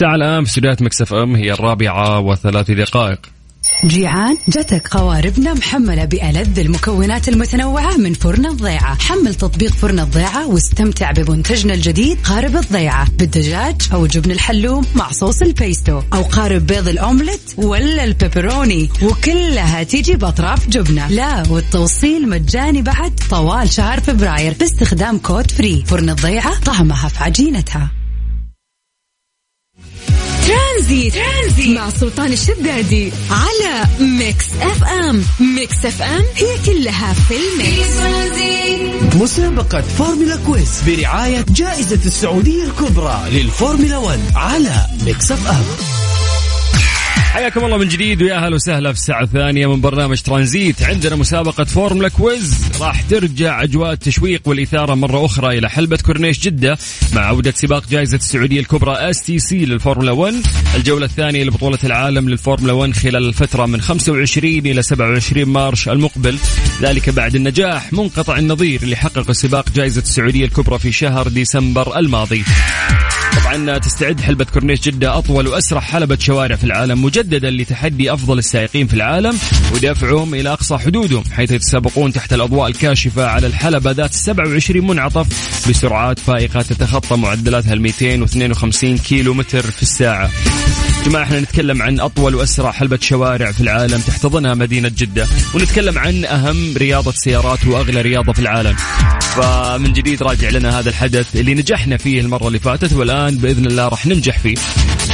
الساعة 0.00 0.14
الآن 0.14 0.44
في 0.44 0.50
استديوهات 0.50 0.82
Mix 0.82 1.14
FM 1.14 1.36
هي 1.36 1.52
الرابعة 1.52 2.20
وثلاث 2.20 2.70
دقائق. 2.70 3.18
جيعان 3.84 4.36
جتك 4.48 4.88
قواربنا 4.88 5.54
محملة 5.54 6.04
بألذ 6.04 6.58
المكونات 6.58 7.28
المتنوعة 7.28 7.96
من 7.96 8.12
فرن 8.12 8.46
الضيعة. 8.46 8.98
حمل 8.98 9.34
تطبيق 9.34 9.72
فرن 9.72 10.00
الضيعة 10.00 10.48
واستمتع 10.48 11.10
بمنتجنا 11.10 11.74
الجديد 11.74 12.18
قارب 12.24 12.56
الضيعة. 12.56 13.08
بالدجاج 13.10 13.76
أو 13.92 14.06
جبن 14.06 14.30
الحلوم 14.30 14.86
مع 14.94 15.10
صوص 15.10 15.42
البيستو 15.42 16.02
أو 16.12 16.22
قارب 16.22 16.66
بيض 16.66 16.88
الأومليت 16.88 17.52
ولا 17.56 18.04
البيبروني. 18.04 18.88
وكلها 19.02 19.82
تيجي 19.82 20.16
بأطراف 20.16 20.68
جبنة. 20.68 21.08
لا 21.08 21.42
والتوصيل 21.50 22.28
مجاني 22.28 22.82
بعد 22.82 23.12
طوال 23.30 23.70
شهر 23.70 24.00
فبراير 24.00 24.54
باستخدام 24.60 25.18
كود 25.18 25.50
free. 25.50 25.84
فرن 25.86 26.10
الضيعة 26.10 26.60
طعمها 26.60 27.08
في 27.08 27.24
عجينتها. 27.24 27.99
ترانزيت. 30.46 31.14
مع 31.68 31.90
سلطان 31.90 32.32
الشدادي 32.32 33.12
على 33.30 33.84
Mix 34.00 34.46
FM. 34.60 35.24
Mix 35.40 35.84
FM 35.84 36.24
هي 36.36 36.58
كلها 36.66 37.12
في 37.12 37.34
ال 37.36 37.47
mix. 37.47 37.90
مسابقة 39.16 39.80
فورمولا 39.80 40.36
quiz 40.46 40.82
برعاية 40.86 41.44
جائزة 41.48 42.00
السعودية 42.06 42.64
الكبرى 42.64 43.22
للفورمولا 43.30 43.98
1 43.98 44.20
على 44.34 44.86
Mix 45.04 45.32
FM. 45.32 45.64
حياكم 47.30 47.64
الله 47.64 47.76
من 47.78 47.88
جديد 47.88 48.22
ويا 48.22 48.34
أهلا 48.34 48.54
وسهلا 48.54 48.92
في 48.92 48.98
الساعة 48.98 49.22
الثانية 49.22 49.66
من 49.66 49.80
برنامج 49.80 50.20
ترانزيت. 50.20 50.82
عندنا 50.82 51.16
مسابقة 51.16 51.64
فورمولا 51.64 52.08
quiz. 52.08 52.54
راح 52.80 53.02
ترجع 53.02 53.62
أجواء 53.62 53.92
التشويق 53.92 54.42
والإثارة 54.46 54.94
مرة 54.94 55.24
أخرى 55.24 55.58
إلى 55.58 55.70
حلبة 55.70 55.96
كورنيش 55.96 56.40
جدة 56.40 56.78
مع 57.12 57.22
عودة 57.22 57.52
سباق 57.56 57.88
جائزة 57.90 58.16
السعودية 58.16 58.60
الكبرى 58.60 58.92
stc 58.92 59.64
للفورمولا 59.64 60.12
1 60.12 60.34
الجولة 60.76 61.06
الثانية 61.06 61.44
لبطولة 61.44 61.78
العالم 61.84 62.28
للفورمولا 62.28 62.72
1 62.72 62.92
خلال 62.92 63.28
الفترة 63.28 63.66
من 63.66 63.80
25 63.80 64.58
إلى 64.66 64.82
27 64.82 65.44
مارس 65.44 65.88
المقبل. 65.88 66.38
ذلك 66.82 67.10
بعد 67.10 67.34
النجاح 67.34 67.92
منقطع 67.92 68.38
النظير 68.38 68.82
اللي 68.82 68.96
حقق 68.96 69.32
سباق 69.32 69.70
جائزة 69.70 70.02
السعودية 70.02 70.44
الكبرى 70.44 70.78
في 70.78 70.92
شهر 70.92 71.28
ديسمبر 71.28 71.98
الماضي. 71.98 72.44
طبعا 73.50 73.78
تستعد 73.78 74.20
حلبة 74.20 74.44
كورنيش 74.44 74.80
جدة 74.80 75.18
أطول 75.18 75.46
وأسرع 75.48 75.80
حلبة 75.80 76.16
شوارع 76.20 76.56
في 76.56 76.64
العالم 76.64 77.04
مجددا 77.04 77.50
لتحدي 77.50 78.12
أفضل 78.12 78.38
السائقين 78.38 78.86
في 78.86 78.94
العالم 78.94 79.38
ودفعهم 79.74 80.34
إلى 80.34 80.52
أقصى 80.52 80.78
حدودهم 80.78 81.24
حيث 81.32 81.50
يتسابقون 81.50 82.12
تحت 82.12 82.32
الأضواء 82.32 82.68
الكاشفة 82.68 83.26
على 83.26 83.46
الحلبة 83.46 83.90
ذات 83.90 84.14
27 84.14 84.86
منعطف 84.86 85.26
بسرعات 85.68 86.18
فائقة 86.18 86.62
تتخطى 86.62 87.16
معدلاتها 87.16 87.72
ال 87.72 87.80
252 87.80 88.98
كيلو 88.98 89.34
متر 89.34 89.62
في 89.62 89.82
الساعة. 89.82 90.30
جماعة 91.06 91.22
إحنا 91.22 91.40
نتكلم 91.40 91.82
عن 91.82 92.00
أطول 92.00 92.34
وأسرع 92.34 92.70
حلبة 92.70 92.98
شوارع 93.02 93.52
في 93.52 93.60
العالم 93.60 94.00
تحتضنها 94.00 94.54
مدينة 94.54 94.92
جدة 94.98 95.26
ونتكلم 95.54 95.98
عن 95.98 96.24
أهم 96.24 96.76
رياضة 96.76 97.12
سيارات 97.12 97.66
وأغلى 97.66 98.00
رياضة 98.02 98.32
في 98.32 98.38
العالم. 98.38 98.76
فمن 99.36 99.92
جديد 99.92 100.22
راجع 100.22 100.48
لنا 100.48 100.78
هذا 100.78 100.88
الحدث 100.88 101.36
اللي 101.36 101.54
نجحنا 101.54 101.96
فيه 101.96 102.20
المرة 102.20 102.46
اللي 102.48 102.58
فاتت 102.58 102.92
والآن 102.92 103.36
بإذن 103.36 103.66
الله 103.66 103.88
راح 103.88 104.06
ننجح 104.06 104.38
فيه. 104.38 104.54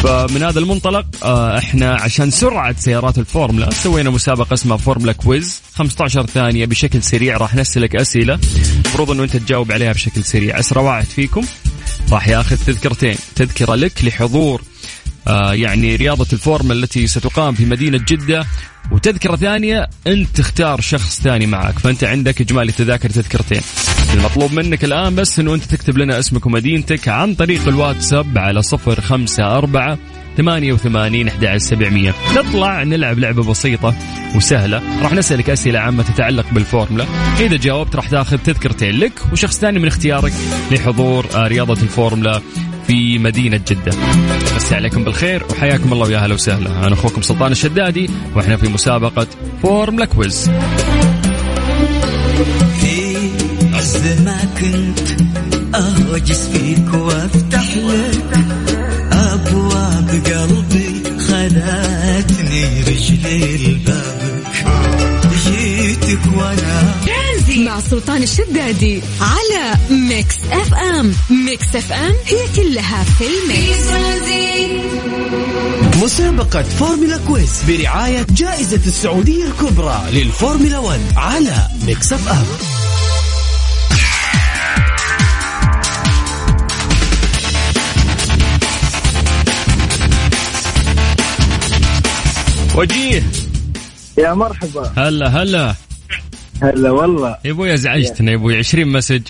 فمن 0.03 0.43
هذا 0.43 0.59
المنطلق 0.59 1.07
آه، 1.23 1.59
إحنا 1.59 1.95
عشان 1.95 2.31
سرعة 2.31 2.75
سيارات 2.79 3.19
الفورمولا 3.19 3.71
سوينا 3.71 4.11
مسابقة 4.11 4.55
اسمها 4.55 4.77
فورمولا 4.77 5.13
quiz 5.13 5.61
15 5.75 6.27
ثانية 6.27 6.67
بشكل 6.67 7.03
سريع 7.03 7.37
راح 7.37 7.55
نسألك 7.55 7.97
أسئلة 7.97 8.39
المفروض 8.75 9.11
أنه 9.11 9.23
أنت 9.23 9.37
تجاوب 9.37 9.73
عليها 9.73 9.93
بشكل 9.93 10.25
سريع. 10.25 10.61
أسرع 10.61 10.83
واحد 10.83 11.05
فيكم 11.07 11.45
راح 12.13 12.29
ياخذ 12.29 12.57
تذكرتين. 12.67 13.17
تذكرة 13.37 13.75
لك 13.75 14.05
لحضور 14.05 14.63
يعني 15.53 15.97
رياضة 15.97 16.27
الفورمولا 16.33 16.75
التي 16.85 17.07
ستقام 17.07 17.55
في 17.55 17.65
مدينة 17.65 17.99
جدة. 18.09 18.47
وتذكرة 18.91 19.37
ثانية 19.37 19.89
أنت 20.07 20.37
تختار 20.37 20.81
شخص 20.81 21.21
ثاني 21.21 21.47
معك 21.47 21.79
فأنت 21.79 22.05
عندك 22.05 22.41
إجمالي 22.41 22.73
تذاكر 22.73 23.11
تذكرتين. 23.11 23.61
المطلوب 24.15 24.53
منك 24.53 24.85
الآن 24.85 25.15
بس 25.15 25.41
أنه 25.41 25.55
أنت 25.55 25.65
تكتب 25.65 25.99
لنا 25.99 26.19
اسمك 26.19 26.47
ومدينتك 26.47 27.09
عن 27.09 27.35
طريق 27.35 27.69
الواتساب 27.69 28.39
على 28.39 28.63
صفر 28.63 29.01
خمسة 29.01 29.59
أربعة 29.59 29.99
88 30.37 31.29
11 31.29 31.59
700 31.59 32.15
نطلع 32.37 32.83
نلعب 32.83 33.19
لعبة 33.19 33.43
بسيطة 33.45 33.95
وسهلة. 34.35 34.83
راح 35.03 35.13
نسألك 35.13 35.51
أسئلة 35.51 35.79
عامة 35.79 36.03
تتعلق 36.03 36.47
بالفورمولا. 36.53 37.07
إذا 37.41 37.57
جاوبت 37.57 37.97
راح 37.97 38.09
تاخذ 38.09 38.39
تذكرتين 38.39 38.99
لك 38.99 39.13
وشخص 39.33 39.59
ثاني 39.59 39.79
من 39.79 39.87
اختيارك 39.87 40.33
لحضور 40.71 41.27
آه، 41.35 41.47
رياضة 41.47 41.83
الفورمولا. 41.83 42.41
في 42.87 43.19
مدينة 43.19 43.61
جدة. 43.69 43.93
مسي 44.57 44.73
عليكم 44.73 45.05
بالخير 45.05 45.45
وحياكم 45.51 45.93
الله 45.93 46.07
ويا 46.07 46.19
هلا 46.19 46.35
وسهلا. 46.35 46.87
أنا 46.87 46.95
أخوكم 46.95 47.23
سلطان 47.23 47.53
الشدادي 47.53 48.11
وإحنا 48.35 48.57
في 48.57 48.69
مسابقة 48.69 49.27
فورمولا 49.63 50.05
quiz. 50.05 50.51
في 52.81 53.17
عز 53.75 54.21
ما 54.25 54.39
كنت 54.61 55.21
أهوجس 55.75 56.49
فيك 56.49 56.95
وأفتح 56.95 57.77
لك 57.77 58.39
أبواب 59.13 60.09
قلبي 60.27 61.03
خلتني 61.21 62.81
رجلي 62.81 63.57
لبابك 63.57 64.67
جيتك 65.47 66.21
وأنا 66.37 66.95
مع 67.57 67.81
سلطان 67.81 68.23
الشدادي 68.23 69.03
على 69.21 69.75
Mix 69.91 70.35
FM. 70.53 71.13
Mix 71.31 71.77
FM 71.77 72.15
هي 72.27 72.39
كلها 72.57 73.05
في 73.05 73.25
ال 73.27 73.39
mix. 73.39 73.87
مسابقة 76.03 76.63
فورمولا 76.63 77.19
quiz 77.29 77.63
برعاية 77.69 78.27
جائزة 78.31 78.81
السعودية 78.87 79.45
الكبرى 79.45 80.03
للفورمولا 80.13 80.79
1 80.79 81.01
على 81.17 81.57
Mix 81.87 82.13
FM. 82.13 82.45
وجيه. 92.75 93.23
يا 94.19 94.35
مرحبا. 94.35 94.93
هلا 94.97 95.43
هلا. 95.43 95.75
هلا 96.63 96.91
والله. 96.91 97.37
يا 97.45 97.51
أبوي 97.51 97.75
ازعجتنا 97.75 98.31
يا 98.31 98.37
أبوي. 98.37 98.57
20 98.57 98.89
message. 98.89 99.23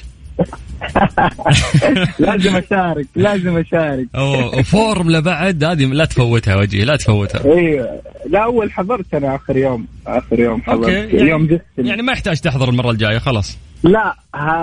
لازم 2.19 2.57
أشارك 2.57 3.07
لازم 3.17 3.57
أشارك. 3.57 4.07
أوه، 4.15 4.59
وفورمولا 4.59 5.21
بعد 5.21 5.65
هذه 5.65 5.85
لا 5.85 6.05
تفوتها 6.05 6.57
وجيه 6.57 6.85
لا 6.85 6.97
تفوتها. 6.97 7.45
أيوه 7.45 8.01
لا 8.31 8.45
أول 8.45 8.73
حضرت 8.73 9.15
أنا 9.15 9.37
آخر 9.37 9.57
يوم 9.57 9.87
آخر 10.07 10.41
يوم 10.41 10.63
حضرت. 10.63 10.89
اليوم 10.89 11.45
يعني, 11.45 11.47
just 11.47 11.65
يعني 11.79 12.03
ما 12.03 12.13
يحتاج 12.13 12.41
تحضر 12.41 12.69
المرة 12.69 12.91
الجاية 12.91 13.19
خلاص. 13.19 13.59
لا 13.83 14.15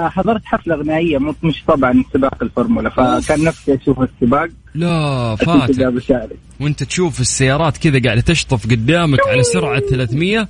حضرت 0.10 0.41
حفلة 0.45 0.76
غنائيه 0.76 1.17
مش 1.43 1.63
طبعا 1.67 2.04
سباق 2.13 2.43
الفورمولا 2.43 2.89
فكان 2.89 3.43
نفسي 3.43 3.76
أشوف 3.82 3.99
السباق. 4.02 4.49
لا 4.76 5.36
فاتك. 5.36 6.30
وأنت 6.60 6.84
تشوف 6.84 7.21
السيارات 7.21 7.78
كذا 7.78 8.02
قاعدة 8.04 8.21
تشطف 8.21 8.65
قدامك 8.65 9.19
على 9.28 9.43
سرعة 9.43 9.80
300 9.80 10.47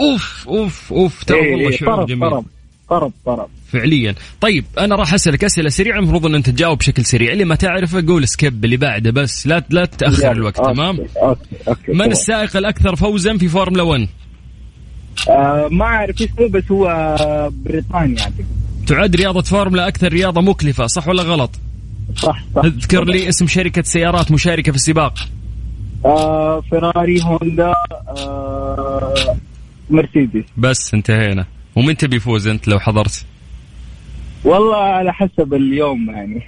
أوف 0.00 0.44
أوف 0.48 0.92
أوف. 0.92 1.24
ترى 1.24 1.38
إيه، 1.38 1.52
والله 1.52 1.70
إيه، 1.70 1.76
شعور 1.76 1.96
طرب 1.96 2.06
جميل. 2.06 2.30
طرب 2.30 2.44
طرب 2.90 3.12
طرب. 3.26 3.48
فعليا. 3.72 4.14
طيب 4.40 4.64
أنا 4.78 4.94
راح 4.96 5.14
أسألك 5.14 5.44
أسئلة 5.44 5.68
سريعة 5.68 5.98
المفروض 5.98 6.26
إن 6.26 6.34
أنت 6.34 6.50
تجاوب 6.50 6.78
بشكل 6.78 7.04
سريع. 7.04 7.32
اللي 7.32 7.44
ما 7.44 7.54
تعرفه 7.54 8.04
قول 8.06 8.28
skip 8.28 8.64
اللي 8.64 8.76
بعده 8.76 9.10
بس 9.10 9.46
لا 9.46 9.64
لا 9.70 9.84
تاخر 9.84 10.32
الوقت 10.32 10.58
okay، 10.58 10.74
تمام؟ 10.74 10.98
okay 11.22 11.40
okay 11.68 11.92
من. 11.92 12.10
السائق 12.12 12.56
الأكثر 12.56 12.96
فوزا 12.96 13.36
في 13.36 13.48
فورمولا 13.48 13.82
1 13.82 14.08
آه 15.28 15.68
ما 15.70 15.84
أعرف 15.84 16.22
اسمه 16.22 16.48
بس 16.48 16.64
هو 16.70 16.86
بريطاني 17.64 18.14
يعني. 18.16 18.34
تعد 18.86 19.16
رياضة 19.16 19.42
فورمولا 19.42 19.88
أكثر 19.88 20.08
رياضة 20.08 20.40
مكلفة 20.40 20.86
صح 20.86 21.08
ولا 21.08 21.22
غلط؟ 21.22 21.50
صح 22.16 22.44
صح 22.56 22.64
اذكر 22.64 23.04
لي 23.04 23.28
اسم 23.28 23.46
شركة 23.46 23.82
سيارات 23.82 24.32
مشاركة 24.32 24.72
في 24.72 24.76
السباق. 24.78 25.14
آه 26.04 26.60
فيراري 26.70 27.22
هوندا 27.22 27.72
آه 28.08 29.14
مرسيدس. 29.90 30.44
بس 30.56 30.94
انتهينا. 30.94 31.46
ومن 31.76 31.96
تبي 31.96 32.16
يفوز 32.16 32.48
انت 32.48 32.68
لو 32.68 32.78
حضرت؟ 32.78 33.26
والله 34.44 34.76
على 34.76 35.12
حسب 35.12 35.54
اليوم 35.54 36.10
يعني. 36.10 36.42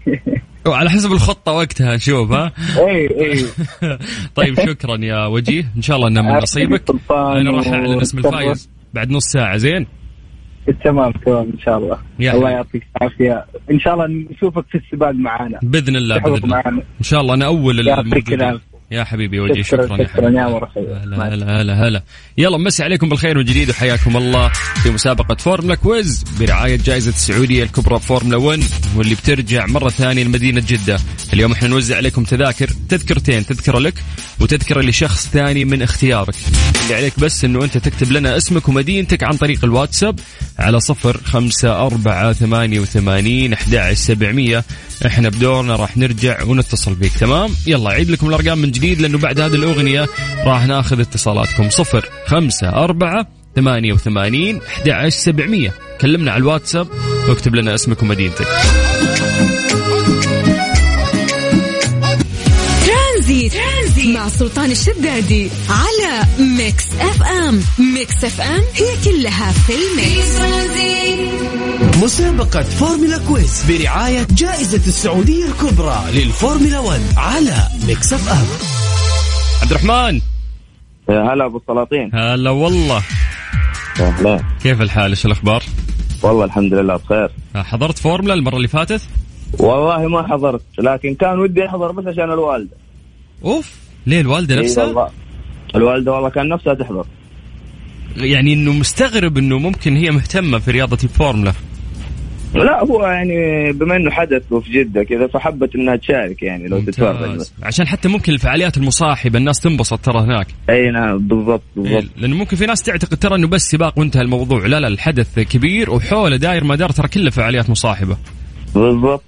وعلى 0.66 0.90
حسب 0.90 1.12
الخطة 1.12 1.52
وقتها 1.52 1.96
نشوف 1.96 2.32
ها؟ 2.32 2.52
اي 2.78 3.06
اي 3.06 3.44
طيب 4.36 4.54
شكرا 4.60 4.96
يا 5.04 5.26
وجيه. 5.26 5.72
إن 5.76 5.82
شاء 5.82 5.96
الله 5.96 6.08
إنه 6.08 6.22
من 6.22 6.32
نصيبك. 6.32 6.82
أنا 7.10 7.50
راح 7.50 7.68
أعلن 7.68 8.00
اسم. 8.00 8.18
الفايز 8.18 8.70
بعد 8.94 9.10
نص 9.10 9.24
ساعة 9.24 9.56
زين؟ 9.56 9.86
تمام 10.84 11.12
تمام 11.12 11.52
إن 11.54 11.58
شاء 11.58 11.78
الله. 11.78 11.98
يا 12.18 12.32
الله. 12.32 12.50
يعطيك 12.50 12.86
العافية. 12.96 13.44
إن 13.70 13.80
شاء 13.80 13.94
الله 13.94 14.06
نشوفك 14.06 14.64
في 14.70 14.78
السباق 14.78 15.10
معانا. 15.10 15.58
بإذن 15.62 15.96
الله 15.96 16.18
بإذن 16.18 16.44
الله. 16.44 16.68
إن 16.68 17.02
شاء 17.02 17.20
الله 17.20 17.34
أنا 17.34 17.46
أول 17.46 17.80
الموجودين. 17.80 18.60
يا 18.90 19.04
حبيبي 19.04 19.40
وجيه 19.40 19.62
شكراً، 19.62 19.86
شكرا, 19.86 20.06
شكراً 20.06 20.30
يا 20.30 20.48
مرحبا. 20.48 21.02
هلا 21.04 21.34
هلا 21.34 21.60
هلا 21.60 21.88
هلا. 21.88 22.02
يلا 22.38 22.58
مسي 22.58 22.82
عليكم 22.82 23.08
بالخير 23.08 23.38
من 23.38 23.44
جديد 23.44 23.70
وحياكم 23.70 24.16
الله 24.16 24.48
في 24.82 24.90
مسابقة 24.90 25.34
فورمولا 25.34 25.74
quiz 25.74 26.24
برعاية 26.40 26.76
جائزة 26.76 27.10
السعودية 27.10 27.62
الكبرى 27.62 28.00
فورمولا 28.00 28.36
1 28.36 28.62
واللي 28.96 29.14
بترجع 29.14 29.66
مرة 29.66 29.88
ثانية 29.88 30.24
لمدينة 30.24 30.62
جدة. 30.68 30.98
اليوم 31.32 31.52
إحنا 31.52 31.68
نوزع 31.68 31.96
عليكم 31.96 32.24
تذاكر 32.24 32.68
تذكرتين 32.88 33.46
تذكرة 33.46 33.78
لك 33.78 33.94
وتذكرة 34.40 34.82
لشخص 34.82 35.28
ثاني 35.28 35.64
من 35.64 35.82
اختيارك. 35.82 36.34
اللي 36.82 36.94
عليك 36.94 37.20
بس 37.20 37.44
إنه 37.44 37.64
أنت 37.64 37.78
تكتب 37.78 38.12
لنا 38.12 38.36
اسمك 38.36 38.68
ومدينتك 38.68 39.22
عن 39.24 39.36
طريق 39.36 39.64
الواتساب 39.64 40.20
على 40.58 40.80
صفر 40.80 41.20
خمسة 41.24 41.86
أربعة 41.86 42.32
ثمانية 42.32 42.80
وثمانين 42.80 43.52
أحد 43.52 43.92
سبعمية. 43.92 44.64
إحنا 45.06 45.28
بدورنا 45.28 45.76
راح 45.76 45.96
نرجع 45.96 46.42
ونتصل 46.42 46.96
فيك 46.96 47.12
تمام؟ 47.12 47.50
يلا 47.66 47.90
عيد 47.90 48.10
لكم 48.10 48.28
الأرقام 48.28 48.58
من 48.58 48.70
جديد 48.70 49.00
لأنه 49.00 49.18
بعد 49.18 49.40
هذه 49.40 49.54
الأغنية 49.54 50.08
راح 50.44 50.66
ناخذ 50.66 51.00
اتصالاتكم. 51.00 51.70
صفر 51.70 52.08
خمسة 52.26 52.68
أربعة 52.68 53.26
ثمانية 53.56 53.92
وثمانين 53.92 54.60
أحد 54.86 55.08
سبعمية. 55.08 55.74
كلمنا 56.00 56.32
على 56.32 56.40
الواتساب 56.40 56.88
واكتب 57.28 57.54
لنا 57.54 57.74
اسمك 57.74 58.02
ومدينتك. 58.02 58.46
مع 64.06 64.28
سلطان 64.28 64.70
الشدادي 64.70 65.50
على 65.68 66.22
Mix 66.38 66.84
FM. 67.00 67.60
Mix 67.94 68.24
FM 68.24 68.62
هي 68.74 68.86
كلها 69.04 69.52
في 69.52 69.72
ال 69.72 69.85
mix. 69.85 70.36
مسابقة 72.02 72.62
فورمولا 72.62 73.18
quiz 73.28 73.64
برعاية 73.70 74.26
جائزة 74.30 74.76
السعودية 74.86 75.44
الكبرى 75.46 76.04
للفورمولا 76.12 76.78
1 76.78 77.00
على 77.16 77.56
Mix 77.86 78.12
FM. 78.12 78.46
عبد 79.62 79.70
الرحمن. 79.70 80.20
يا 81.08 81.32
هلا 81.32 81.44
أبو 81.44 81.58
السلاطين. 81.58 82.10
هلا 82.14 82.50
والله. 82.50 83.02
أهلا. 84.00 84.44
كيف 84.62 84.82
الحال؟ 84.82 85.10
إيش 85.10 85.26
الأخبار؟ 85.26 85.62
والله 86.22 86.44
الحمد 86.44 86.74
لله 86.74 86.96
بخير. 86.96 87.30
حضرت 87.56 87.98
فورمولا 87.98 88.34
المرة 88.34 88.56
اللي 88.56 88.68
فاتت؟ 88.68 89.00
والله 89.58 90.08
ما 90.08 90.28
حضرت 90.28 90.62
لكن 90.78 91.14
كان 91.14 91.38
ودي 91.38 91.66
أحضر 91.66 91.92
بس 91.92 92.06
عشان 92.06 92.32
الوالدة. 92.32 92.76
أوف. 93.44 93.85
ليه 94.06 94.20
الوالدة 94.20 94.54
إي 94.54 94.60
نفسها؟ 94.60 94.84
والله. 94.84 95.08
الوالدة 95.74 96.12
والله 96.12 96.28
كان 96.28 96.48
نفسها 96.48 96.74
تحضر. 96.74 97.06
يعني 98.16 98.52
إنه 98.52 98.72
مستغرب 98.72 99.38
إنه 99.38 99.58
ممكن 99.58 99.96
هي 99.96 100.10
مهتمة 100.10 100.58
في 100.58 100.70
رياضة 100.70 100.98
الفورمولا. 101.04 101.52
لا 102.54 102.84
هو 102.84 103.06
يعني 103.06 103.72
بما 103.72 103.96
إنه 103.96 104.10
حدث 104.10 104.42
وفي 104.50 104.72
جدة 104.72 105.04
كذا 105.04 105.26
فحبت 105.26 105.74
إنها 105.74 105.96
تشارك 105.96 106.42
يعني 106.42 106.68
لو 106.68 106.80
تتفرج 106.80 107.40
عشان 107.62 107.86
حتى 107.86 108.08
ممكن 108.08 108.32
الفعاليات 108.32 108.76
المصاحبة 108.76 109.38
الناس 109.38 109.60
تنبسط 109.60 109.98
ترى 109.98 110.20
هناك. 110.20 110.46
أي 110.70 110.90
نعم 110.90 111.18
بالضبط 111.18 111.62
بالضبط. 111.76 111.92
إيه، 111.92 112.08
لأنه 112.16 112.36
ممكن 112.36 112.56
في 112.56 112.66
ناس 112.66 112.82
تعتقد 112.82 113.16
ترى 113.16 113.34
إنه 113.34 113.48
بس 113.48 113.62
سباق 113.62 113.98
وانتهى 113.98 114.22
الموضوع. 114.22 114.66
لا 114.66 114.80
لا 114.80 114.88
الحدث 114.88 115.38
كبير 115.38 115.90
وحوله 115.90 116.36
داير 116.36 116.64
مدار 116.64 116.90
ترى 116.90 117.08
كله 117.08 117.30
فعاليات 117.30 117.70
مصاحبة. 117.70 118.16
بالضبط. 118.74 119.22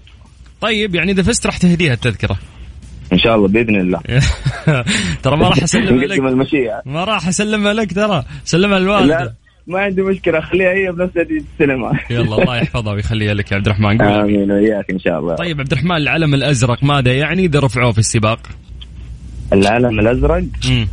طيب 0.60 0.94
يعني 0.94 1.12
إذا 1.12 1.22
فزت 1.22 1.46
راح 1.46 1.56
تهديها 1.56 1.92
التذكرة. 1.92 2.38
إن 3.12 3.18
شاء 3.18 3.36
الله 3.36 3.48
بإذن 3.48 3.76
الله. 3.80 4.00
ترى 5.22 5.36
ما 5.36 5.48
راح 5.48 5.62
اسلمها 5.62 6.04
لك 6.06 6.18
المشيئة. 6.18 6.82
ما 6.86 7.04
راح 7.04 7.28
اسلمها 7.28 7.72
لك 7.72 7.92
ترى. 7.94 8.24
سلمها 8.44 8.78
لا 8.78 8.82
للوالدة 8.84 9.34
ما 9.66 9.78
عندي 9.80 10.02
مشكلة. 10.02 10.40
خليها 10.40 10.70
هي 10.72 10.92
بنفسها 10.92 11.22
تستلمها 11.24 11.92
يلا 12.10 12.20
الله 12.42 12.56
يحفظها 12.56 12.92
ويخليها 12.92 13.34
لك 13.34 13.52
يا 13.52 13.56
عبد 13.56 13.66
الرحمن. 13.66 14.02
آمين 14.02 14.50
وياك 14.52 14.90
إن 14.90 14.98
شاء 14.98 15.18
الله. 15.20 15.34
طيب 15.34 15.60
عبد 15.60 15.72
الرحمن 15.72 15.96
العلم 15.96 16.34
الأزرق 16.34 16.84
ماذا 16.84 17.12
يعني؟ 17.12 17.44
إذا 17.44 17.60
رفعوه 17.60 17.92
في 17.92 17.98
السباق؟ 17.98 18.38
العلم 19.52 20.00
الأزرق؟ 20.00 20.44
امم 20.68 20.88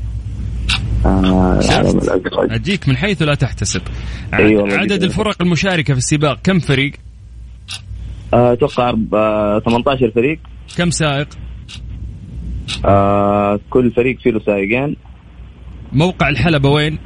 آه؟ 1.06 1.60
العلم 1.60 1.98
الأزرق. 1.98 2.52
أجيك 2.54 2.90
من 2.90 2.98
حيث 2.98 3.22
لا 3.22 3.36
تحتسب. 3.36 3.82
ع- 4.34 4.38
أي 4.38 4.56
والله 4.56 4.78
عدد. 4.78 5.04
الفرق 5.04 5.42
المشاركة 5.42 5.94
في 5.94 5.98
السباق 5.98 6.40
كم 6.44 6.60
فريق؟ 6.60 6.92
آه، 8.34 8.54
أتوقع 8.54 8.94
آه 9.14 9.60
18 9.60 10.12
فريق. 10.16 10.40
كم 10.78 10.90
سائق؟ 10.92 11.28
آه 12.86 13.60
كل 13.70 13.92
فريق 13.92 14.20
فيه 14.20 14.32
له 14.32 14.40
سائقين. 14.40 14.96
موقع 15.92 16.30
الحلبة 16.30 16.70
وين؟ 16.70 16.98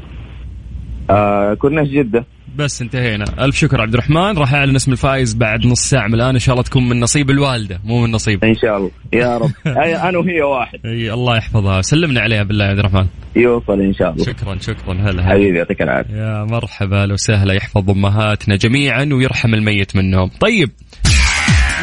آه 1.09 1.53
كورنيش 1.53 1.89
جدة. 1.89 2.25
بس 2.55 2.81
انتهينا. 2.81 3.25
ألف 3.39 3.55
شكر 3.55 3.81
عبد 3.81 3.93
الرحمن. 3.93 4.37
راح 4.37 4.53
أعلن 4.53 4.75
اسم 4.75 4.91
الفائز 4.91 5.33
بعد 5.33 5.65
نص 5.65 5.79
ساعة 5.79 6.07
من 6.07 6.13
الآن. 6.13 6.33
إن 6.33 6.39
شاء 6.39 6.53
الله 6.53 6.63
تكون 6.63 6.89
من 6.89 6.99
نصيب 6.99 7.29
الوالدة 7.29 7.79
مو 7.83 8.01
من 8.01 8.11
نصيب. 8.11 8.43
إن 8.43 8.55
شاء 8.55 8.77
الله. 8.77 8.91
يا 9.13 9.37
رب. 9.37 9.51
أي 9.83 9.95
أنا 9.95 10.17
وهي 10.17 10.41
واحد. 10.41 10.79
أي 10.85 11.13
الله 11.13 11.37
يحفظها. 11.37 11.81
سلمنا 11.81 12.21
عليها 12.21 12.43
بالله 12.43 12.65
يا 12.65 12.69
عبد 12.69 12.79
الرحمن. 12.79 13.05
يوصل 13.35 13.81
إن 13.81 13.93
شاء 13.93 14.11
الله. 14.11 14.23
شكرا 14.25 14.57
شكرا. 14.61 14.93
هلا 14.93 15.09
هلا. 15.09 15.23
حبيبي 15.23 15.57
يعطيك 15.57 15.81
العافية. 15.81 16.13
يا 16.13 16.43
مرحبا 16.43 17.05
وسهلا 17.05 17.53
يحفظ 17.53 17.89
أمهاتنا 17.89 18.55
جميعا 18.55 19.09
ويرحم 19.13 19.53
الميت 19.53 19.95
منهم. 19.95 20.29
طيب. 20.39 20.69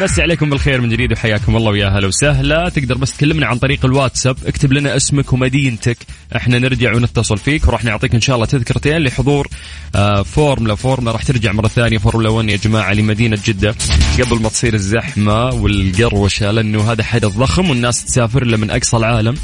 مسي 0.01 0.21
عليكم 0.21 0.49
بالخير 0.49 0.81
من 0.81 0.89
جديد 0.89 1.11
وحياكم 1.11 1.55
الله 1.55 1.71
ويا 1.71 1.87
هلا 1.87 2.07
وسهلا. 2.07 2.69
تقدر 2.69 2.97
بس 2.97 3.17
تكلمنا 3.17 3.45
عن 3.45 3.57
طريق 3.57 3.85
الواتساب 3.85 4.37
اكتب 4.45 4.73
لنا 4.73 4.95
اسمك 4.95 5.33
ومدينتك. 5.33 5.97
إحنا 6.35 6.59
نرجع 6.59 6.95
ونتصل 6.95 7.37
فيك 7.37 7.67
وراح 7.67 7.83
نعطيك 7.83 8.15
إن 8.15 8.21
شاء 8.21 8.35
الله 8.35 8.45
تذكرتين 8.45 8.97
لحضور 8.97 9.47
آه 9.95 10.21
فورمولا 10.23 11.11
راح 11.11 11.23
ترجع 11.23 11.51
مرة 11.51 11.67
ثانية 11.67 11.97
فورمولا 11.97 12.29
1 12.29 12.49
يا 12.49 12.57
جماعة 12.57 12.93
لمدينة 12.93 13.37
جدة. 13.45 13.75
قبل 14.19 14.41
ما 14.41 14.49
تصير 14.49 14.73
الزحمة 14.73 15.45
والقروشة 15.45 16.51
لأنه 16.51 16.91
هذا 16.91 17.03
حدث 17.03 17.31
ضخم 17.37 17.69
والناس 17.69 18.05
تسافر 18.05 18.45
له 18.45 18.57
من 18.57 18.71
أقصى 18.71 18.97
العالم. 18.97 19.35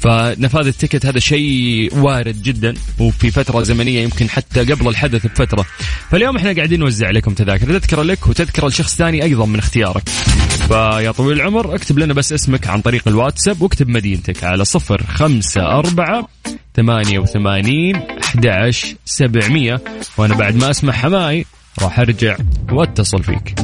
فنفاذ 0.00 0.66
التيكت 0.66 1.06
هذا 1.06 1.18
شيء 1.18 1.90
وارد 1.98 2.42
جدا 2.42 2.74
وفي 2.98 3.30
فترة 3.30 3.62
زمنية 3.62 4.02
يمكن 4.02 4.30
حتى 4.30 4.60
قبل 4.60 4.88
الحدث 4.88 5.26
بفترة. 5.26 5.66
فاليوم 6.10 6.36
إحنا 6.36 6.52
قاعدين 6.52 6.80
نوزع 6.80 7.06
عليكم 7.06 7.34
تذاكر 7.34 7.66
تذكره 7.78 8.02
لك 8.02 8.26
وتذكره 8.26 8.68
لشخص 8.68 8.96
ثاني 8.96 9.22
أيضا 9.22 9.46
من 9.46 9.58
اختيارك. 9.58 10.08
فيا 10.68 11.10
طويل 11.10 11.36
العمر 11.36 11.74
اكتب 11.74 11.98
لنا 11.98 12.14
بس 12.14 12.32
اسمك 12.32 12.66
عن 12.66 12.80
طريق 12.80 13.08
الواتساب 13.08 13.62
واكتب 13.62 13.88
مدينتك 13.88 14.44
على 14.44 14.64
صفر 14.64 15.02
خمسة 15.06 15.62
أربعة 15.62 16.28
ثمانية 16.76 17.18
وثمانين 17.18 17.96
أحد 17.96 18.70
سبعمية. 19.04 19.80
وأنا 20.16 20.34
بعد 20.34 20.56
ما 20.56 20.70
أسمع 20.70 20.92
حماي 20.92 21.46
راح 21.82 21.98
أرجع 21.98 22.36
وأتصل 22.72 23.22
فيك. 23.22 23.54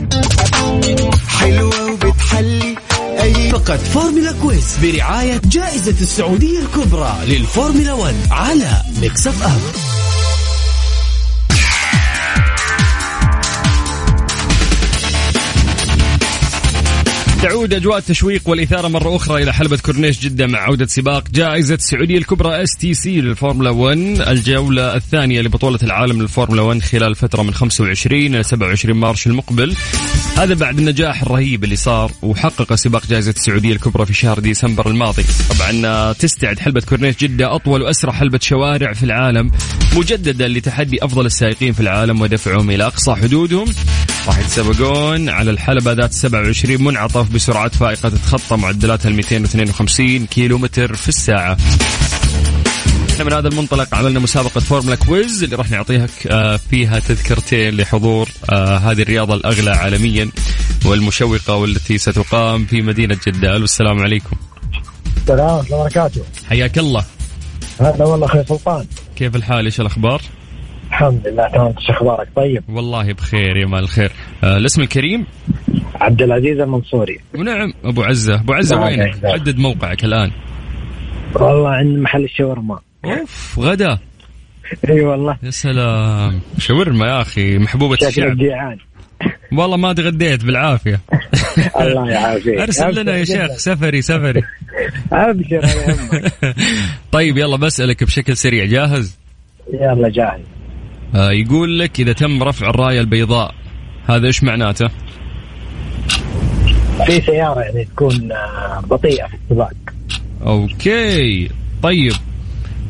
حلوة 1.28 1.92
وبتحلي 1.92 2.76
أي. 3.22 3.50
فقط 3.50 3.78
فورمولا 3.78 4.32
quiz 4.32 4.76
برعاية 4.82 5.40
جائزة 5.44 5.94
السعودية 6.00 6.58
الكبرى 6.58 7.16
للفورمولا 7.26 7.92
1 7.92 8.14
على 8.30 8.82
Mix 9.00 9.26
F 9.26 9.99
تعود 17.42 17.74
أجواء 17.74 17.98
التشويق 17.98 18.48
والإثارة 18.48 18.88
مرة 18.88 19.16
أخرى 19.16 19.42
إلى 19.42 19.52
حلبة 19.52 19.76
كورنيش 19.76 20.20
جدة 20.20 20.46
مع 20.46 20.58
عودة 20.58 20.86
سباق 20.86 21.28
جائزة 21.30 21.74
السعودية 21.74 22.18
الكبرى 22.18 22.62
stc 22.62 23.20
للفورمولا 23.20 23.70
1 23.70 23.98
الجولة 24.28 24.94
الثانية 24.96 25.40
لبطولة 25.40 25.78
العالم 25.82 26.22
للفورمولا 26.22 26.62
1 26.62 26.82
خلال 26.82 27.14
فترة 27.14 27.42
من 27.42 27.54
25 27.54 28.20
إلى 28.34 28.42
27 28.42 28.96
مارس 28.96 29.26
المقبل. 29.26 29.76
هذا 30.36 30.54
بعد 30.54 30.78
النجاح 30.78 31.22
الرهيب 31.22 31.64
اللي 31.64 31.76
صار 31.76 32.12
وحقق 32.22 32.74
سباق 32.74 33.06
جائزة 33.06 33.34
السعودية 33.36 33.72
الكبرى 33.72 34.06
في 34.06 34.14
شهر 34.14 34.38
ديسمبر 34.38 34.86
الماضي. 34.86 35.24
طبعا 35.50 36.12
تستعد 36.12 36.58
حلبة 36.58 36.80
كورنيش 36.80 37.16
جدة 37.16 37.54
أطول 37.54 37.82
وأسرع 37.82 38.12
حلبة 38.12 38.38
شوارع 38.42 38.92
في 38.92 39.02
العالم 39.02 39.50
مجددا 39.96 40.48
لتحدي 40.48 41.04
أفضل 41.04 41.26
السائقين 41.26 41.72
في 41.72 41.80
العالم 41.80 42.20
ودفعهم 42.20 42.70
إلى 42.70 42.86
أقصى 42.86 43.14
حدودهم. 43.14 43.66
راح 44.26 44.38
يتسابقون 44.38 45.28
على 45.28 45.50
الحلبة 45.50 45.92
ذات 45.92 46.12
27 46.12 46.82
منعطف 46.84 47.30
بسرعات 47.30 47.74
فائقة 47.74 48.08
تتخطى 48.08 48.56
معدلاتها 48.56 49.08
ال 49.08 49.14
252 49.14 50.26
كيلو 50.26 50.58
متر 50.58 50.94
في 50.96 51.08
الساعة. 51.08 51.56
إحنا 53.10 53.24
من 53.24 53.32
هذا 53.32 53.48
المنطلق 53.48 53.94
عملنا 53.94 54.20
مسابقة 54.20 54.60
Formula 54.60 54.96
Quiz 54.96 55.42
اللي 55.42 55.56
راح 55.56 55.70
نعطيها 55.70 56.06
آه، 56.26 56.56
فيها 56.56 56.98
تذكرتين 56.98 57.76
لحضور 57.76 58.28
آه، 58.50 58.76
هذه 58.76 59.02
الرياضة 59.02 59.34
الأغلى 59.34 59.70
عالميا 59.70 60.30
والمشوقة 60.84 61.54
والتي 61.54 61.98
ستقام 61.98 62.64
في 62.64 62.82
مدينة 62.82 63.18
جدة. 63.26 63.52
والسلام 63.52 63.98
عليكم. 63.98 64.36
السلام 65.16 65.40
ورحمة 65.40 65.66
الله. 65.66 65.76
وبركاته 65.76 66.22
حياك 66.48 66.78
الله. 66.78 67.04
هلا 67.80 68.04
والله 68.04 68.26
أخوي 68.26 68.44
سلطان. 68.48 68.86
كيف 69.16 69.36
الحال؟ 69.36 69.64
إيش 69.64 69.80
الأخبار؟ 69.80 70.22
الحمد 71.00 71.26
لله 71.26 71.48
تمام. 71.48 71.74
إيش 71.78 71.90
أخبارك 71.90 72.28
طيب. 72.36 72.64
والله 72.68 73.12
بخير 73.12 73.56
يا 73.56 73.66
مال 73.66 73.78
الخير. 73.78 74.12
آه، 74.44 74.56
الاسم 74.56 74.82
الكريم؟ 74.82 75.26
عبد 75.94 76.22
العزيز 76.22 76.60
المنصوري. 76.60 77.18
ونعم 77.34 77.72
أبو 77.84 78.02
عزة. 78.02 78.34
أبو 78.34 78.52
عزة 78.52 78.76
نعم، 78.76 78.84
وينك؟ 78.84 79.24
نعم. 79.24 79.32
حدد 79.32 79.58
موقعك 79.58 80.04
الآن. 80.04 80.30
والله 81.34 81.70
عند 81.70 81.98
محل 81.98 82.24
الشاورما. 82.24 82.78
أوف 83.04 83.58
غدا. 83.58 83.98
إي 84.88 85.00
والله. 85.00 85.36
يا 85.42 85.50
سلام. 85.50 86.40
شاورما 86.58 87.06
يا 87.06 87.20
أخي 87.20 87.58
محبوبة 87.58 87.96
شكلك 87.96 88.08
الشعب. 88.08 88.36
جيعان 88.36 88.78
والله 89.52 89.76
ما 89.76 89.92
تغديت 89.92 90.44
بالعافية. 90.44 91.00
الله 91.80 92.10
يعافيك. 92.10 92.58
أرسل 92.58 93.00
لنا 93.00 93.16
يا 93.16 93.24
شيخ. 93.24 93.52
سفري 93.52 94.02
سفري. 94.02 94.42
أبشر. 95.12 95.66
طيب 97.12 97.38
يلا 97.38 97.56
بسألك 97.56 98.04
بشكل 98.04 98.36
سريع. 98.36 98.64
جاهز؟ 98.64 99.18
يلا 99.72 100.08
جاهز. 100.08 100.59
آه 101.14 101.30
يقول 101.30 101.78
لك 101.78 102.00
إذا 102.00 102.12
تم 102.12 102.42
رفع 102.42 102.70
الراية 102.70 103.00
البيضاء 103.00 103.54
هذا 104.06 104.26
إيش 104.26 104.42
معناته؟ 104.44 104.88
في 107.06 107.20
سيارة 107.20 107.60
يعني 107.60 107.84
تكون 107.84 108.32
آه، 108.32 108.80
بطيئة 108.80 109.26
في 109.26 109.34
السباق. 109.34 109.72
okay. 110.46 111.50
طيب. 111.82 112.12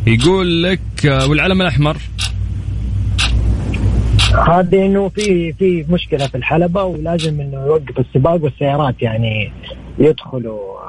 يقول 0.07 0.63
لك 0.63 1.07
آه 1.07 1.27
والعلم 1.29 1.63
الأحمر؟ 1.63 1.97
هذه 4.49 4.87
إنه 4.87 5.09
في 5.09 5.53
في 5.53 5.85
مشكلة 5.89 6.27
في 6.27 6.35
الحلبة 6.35 6.85
ولازم 6.85 7.41
إنه 7.41 7.67
يوقف 7.67 7.99
السباق 7.99 8.45
والسيارات 8.45 9.03
يعني 9.03 9.53
يدخلوا 9.99 10.81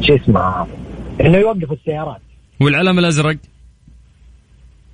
شو 0.00 0.16
اسمها 0.16 0.66
إنه 1.20 1.38
يوقفوا 1.38 1.76
السيارات. 1.76 2.20
والعلم 2.60 2.98
الأزرق؟ 2.98 3.36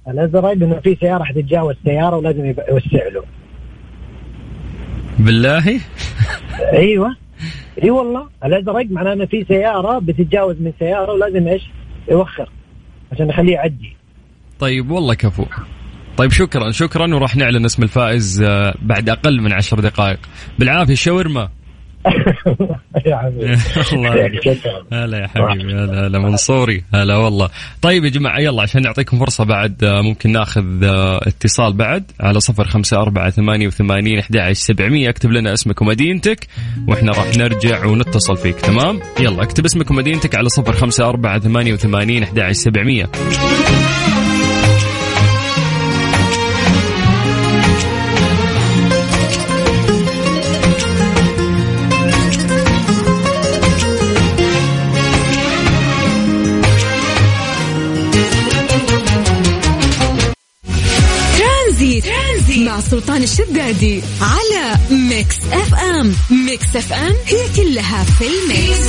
الأزرق 0.09 0.51
انه 0.51 0.81
في 0.81 0.97
سيارة 1.01 1.25
حتتجاوز 1.25 1.75
سياره 1.85 2.17
ولازم 2.17 2.47
يوسع 2.47 3.09
له. 3.15 3.25
بالله؟ 5.19 5.81
أيوه. 6.73 7.17
إي 7.83 7.91
والله. 7.91 8.29
الأزرق 8.45 8.87
معناه 8.91 9.13
إنه 9.13 9.27
في 9.27 9.45
سيارة 9.49 9.99
بتتجاوز 9.99 10.57
من 10.61 10.73
سيارة 10.79 11.13
ولازم 11.13 11.49
إيش؟ 11.49 11.63
يوخر. 12.11 12.49
عشان 13.13 13.29
يخليه 13.29 13.53
يعدي. 13.55 13.97
طيب 14.59 14.91
والله 14.91 15.15
كفو. 15.15 15.45
طيب 16.17 16.31
شكرا 16.31 16.71
شكرا 16.71 17.15
وراح 17.15 17.37
نعلن 17.37 17.65
اسم 17.65 17.83
الفائز 17.83 18.43
آه، 18.43 18.75
بعد 18.83 19.09
أقل 19.09 19.41
من 19.41 19.53
عشر 19.53 19.81
دقائق. 19.81 20.19
بالعافية 20.59 20.95
شاورما. 20.95 21.49
يا 23.07 23.17
حبيبي 23.17 23.57
هلا 24.93 25.19
يا 25.19 25.27
حبيبي 25.27 25.75
هلا 25.75 26.07
هلا 26.07 26.19
منصوري 26.19 26.85
هلا 26.95 27.17
والله. 27.17 27.49
طيب 27.83 28.05
يا 28.05 28.11
جماعة 28.11 28.39
يلا 28.39 28.63
عشان 28.63 28.83
نعطيكم 28.83 29.19
فرصة 29.19 29.45
بعد 29.45 29.85
آه، 29.85 30.01
ممكن 30.01 30.33
ناخذ 30.33 30.85
آه، 30.85 31.21
اتصال 31.27 31.73
بعد 31.73 32.05
على 32.21 32.41
صفر 32.41 32.65
خمسة 32.65 32.97
أربعة 32.97 33.31
ثمانية 33.31 33.67
وثمانين 33.67 34.19
أحد 34.19 34.53
سبعمية. 34.53 35.09
اكتب 35.09 35.31
لنا 35.31 35.53
اسمك 35.53 35.83
ومدينتك 35.83 36.47
وإحنا 36.89 37.13
راح 37.13 37.37
نرجع 37.37 37.87
ونتصل 37.87 38.37
فيك 38.37 38.57
تمام؟ 38.61 39.01
يلا 39.21 39.43
اكتب 39.43 39.65
اسمك 39.65 39.91
ومدينتك 39.91 40.35
على 40.35 40.49
صفر 40.49 40.73
خمسة 40.73 41.09
أربعة 41.09 41.39
ثمانية 41.39 41.73
وثمانين 41.73 42.23
أحد 42.23 42.53
سبعمية. 42.53 43.11
سلطان 62.81 63.23
الشدادي 63.23 64.03
على 64.21 64.79
Mix 64.91 65.37
FM. 65.53 66.15
Mix 66.31 66.77
FM 66.77 67.15
هي 67.27 67.49
كلها 67.57 68.05
في 68.05 68.25
ال 68.27 68.38
mix. 68.38 68.81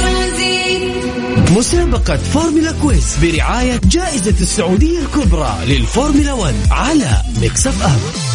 مسابقة 1.52 2.18
Formula 2.18 2.72
Quiz 2.82 3.18
برعاية 3.22 3.82
جائزة 3.86 4.36
السعودية 4.42 5.00
الكبرى 5.00 5.58
للفورمولا 5.68 6.34
1 6.34 6.56
على 6.72 7.22
Mix 7.42 7.68
FM. 7.68 8.35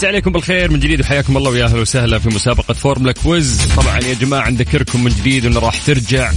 مسى 0.00 0.04
عليكم 0.04 0.32
بالخير 0.32 0.70
من 0.70 0.80
جديد 0.80 1.00
وحياكم 1.00 1.36
الله 1.36 1.50
ويا 1.50 1.64
أهلا 1.64 1.80
وسهلا 1.80 2.18
في 2.18 2.28
مسابقة 2.28 2.74
Formula 2.74 3.12
Quiz. 3.12 3.60
طبعا 3.76 3.98
يا 3.98 4.14
جماعة 4.14 4.50
نذكركم 4.50 5.04
من 5.04 5.10
جديد 5.10 5.46
إنه 5.46 5.60
راح 5.60 5.78
ترجع 5.86 6.32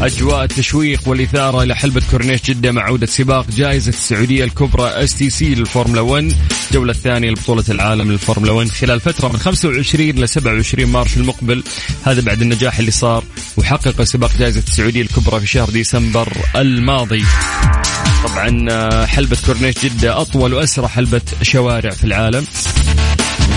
أجواء 0.00 0.44
التشويق 0.44 1.00
والإثارة 1.06 1.62
إلى 1.62 1.76
حلبة 1.76 2.02
كورنيش 2.10 2.42
جدة 2.42 2.72
مع 2.72 2.82
عودة 2.82 3.06
سباق 3.06 3.46
جائزة 3.50 3.88
السعودية 3.88 4.44
الكبرى 4.44 4.88
stc 4.88 5.54
للفورمولا 5.54 6.00
1 6.00 6.32
الجولة 6.70 6.92
الثانية 6.92 7.30
لبطولة 7.30 7.64
العالم 7.68 8.12
للفورمولا 8.12 8.52
1 8.52 8.70
خلال 8.70 9.00
فترة 9.00 9.28
من 9.28 9.38
25 9.38 10.10
إلى 10.10 10.26
27 10.26 10.88
مارس 10.88 11.16
المقبل. 11.16 11.64
هذا 12.04 12.20
بعد 12.20 12.42
النجاح 12.42 12.78
اللي 12.78 12.90
صار 12.90 13.24
وحقق 13.56 14.02
سباق 14.02 14.30
جائزة 14.38 14.62
السعودية 14.68 15.02
الكبرى 15.02 15.40
في 15.40 15.46
شهر 15.46 15.70
ديسمبر 15.70 16.32
الماضي. 16.56 17.24
طبعا 18.26 18.66
آه، 18.70 19.06
حلبة 19.06 19.36
كورنيش 19.46 19.74
جدة 19.84 20.20
أطول 20.20 20.54
وأسرع 20.54 20.88
حلبة 20.88 21.20
شوارع 21.42 21.90
في 21.90 22.04
العالم. 22.04 22.46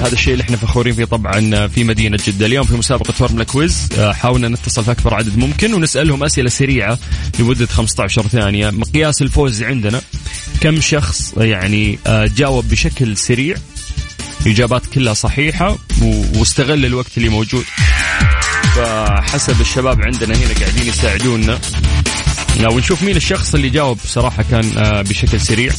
هذا 0.02 0.14
الشيء 0.14 0.34
اللي 0.34 0.44
إحنا 0.44 0.58
فخورين 0.58 0.94
فيه 0.94 1.06
طبعا 1.06 1.68
في 1.68 1.84
مدينة 1.84 2.20
جدة. 2.28 2.46
اليوم 2.46 2.66
في 2.66 2.74
مسابقة 2.74 3.12
Formula 3.12 3.44
Quiz 3.44 3.90
آه، 4.00 4.14
حاولنا 4.14 4.48
نتصل 4.48 4.84
في 4.84 4.92
أكبر 4.92 5.14
عدد 5.14 5.38
ممكن 5.38 5.74
ونسألهم 5.74 6.24
أسئلة 6.24 6.50
سريعة 6.50 7.00
لمدة 7.40 7.66
15 7.66 8.28
ثانية. 8.28 8.70
مقياس 8.70 9.22
الفوز 9.22 9.64
عندنا. 9.64 10.02
كم 10.62 10.82
شخص 10.82 11.34
يعني 11.38 12.00
آه، 12.08 12.26
جاوب 12.38 12.70
بشكل 12.70 13.18
سريع؟ 13.18 13.56
إجابات 14.48 14.86
كلها 14.86 15.14
صحيحة 15.14 15.78
واستغل 16.36 16.86
الوقت 16.86 17.18
اللي 17.18 17.30
موجود. 17.30 17.64
فحسب 18.76 19.62
الشباب 19.62 20.02
عندنا 20.02 20.36
هنا 20.36 20.54
قاعدين 20.60 20.88
يساعدونا. 20.88 21.60
لا 22.60 22.70
ونشوف 22.70 23.04
مين 23.04 23.16
الشخص 23.16 23.56
اللي 23.56 23.70
جاوب 23.70 23.98
بصراحة 24.04 24.44
كان 24.52 24.78
آه، 24.78 25.02
بشكل 25.02 25.40
سريع. 25.42 25.72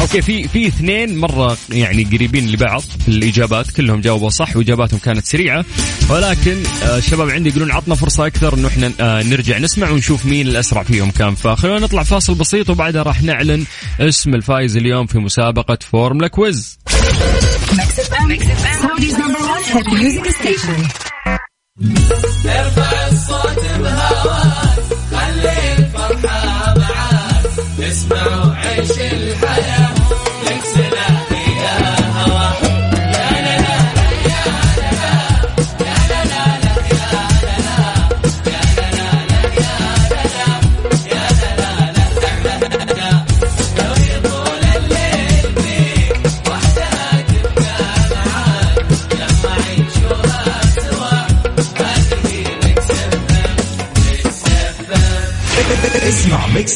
okay 0.00 0.22
في 0.22 0.48
في 0.48 0.66
اثنين 0.66 1.18
مرة 1.18 1.56
يعني 1.70 2.04
قريبين 2.04 2.52
لبعض 2.52 2.80
في 2.80 3.08
الإجابات 3.08 3.70
كلهم 3.70 4.00
جاوبوا 4.00 4.30
صح 4.30 4.56
وإجاباتهم 4.56 5.00
كانت 5.04 5.26
سريعة. 5.26 5.64
ولكن 6.10 6.62
آه، 6.82 6.98
الشباب 6.98 7.30
عندي 7.30 7.48
يقولون 7.48 7.70
عطنا 7.70 7.94
فرصة 7.94 8.26
أكثر 8.26 8.54
إنه 8.54 8.68
إحنا 8.68 8.92
آه، 9.00 9.22
نرجع 9.22 9.58
نسمع 9.58 9.90
ونشوف 9.90 10.26
مين 10.26 10.48
الأسرع 10.48 10.82
فيهم 10.82 11.10
كان. 11.10 11.34
فخلونا 11.34 11.78
نطلع 11.78 12.02
فاصل 12.02 12.34
بسيط 12.34 12.70
وبعدها 12.70 13.02
راح 13.02 13.22
نعلن 13.22 13.64
اسم 14.00 14.34
الفائز 14.34 14.76
اليوم 14.76 15.06
في 15.06 15.18
مسابقة 15.18 15.78
Formula 15.90 16.28
Quiz. 16.28 16.78
ارفع 21.82 23.06
الصوت 23.08 23.64
بهواك 23.78 24.78
خلي 25.12 25.72
الفرحة 25.78 26.74
معاك. 26.78 27.44
اسمع 27.78 28.26
وعيش 28.46 28.90
الحياة 28.90 29.25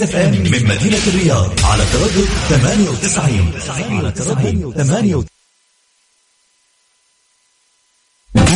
FM 0.03 0.30
من 0.30 0.64
مدينة 0.68 0.98
الرياض 1.07 1.61
على 1.64 1.84
تردد 1.92 2.28
98 2.48 3.53
على 3.98 4.11
تردد 4.12 4.72
98 4.76 5.24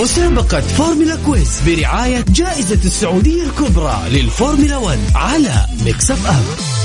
مسابقة 0.01 0.61
Formula 0.61 1.17
Quiz 1.27 1.61
برعاية 1.67 2.25
جائزة 2.29 2.81
السعودية 2.85 3.43
الكبرى 3.43 4.03
للفورمولا 4.09 4.77
1 4.77 4.99
على 5.15 5.67
Mix 5.85 6.11
FM. 6.11 6.84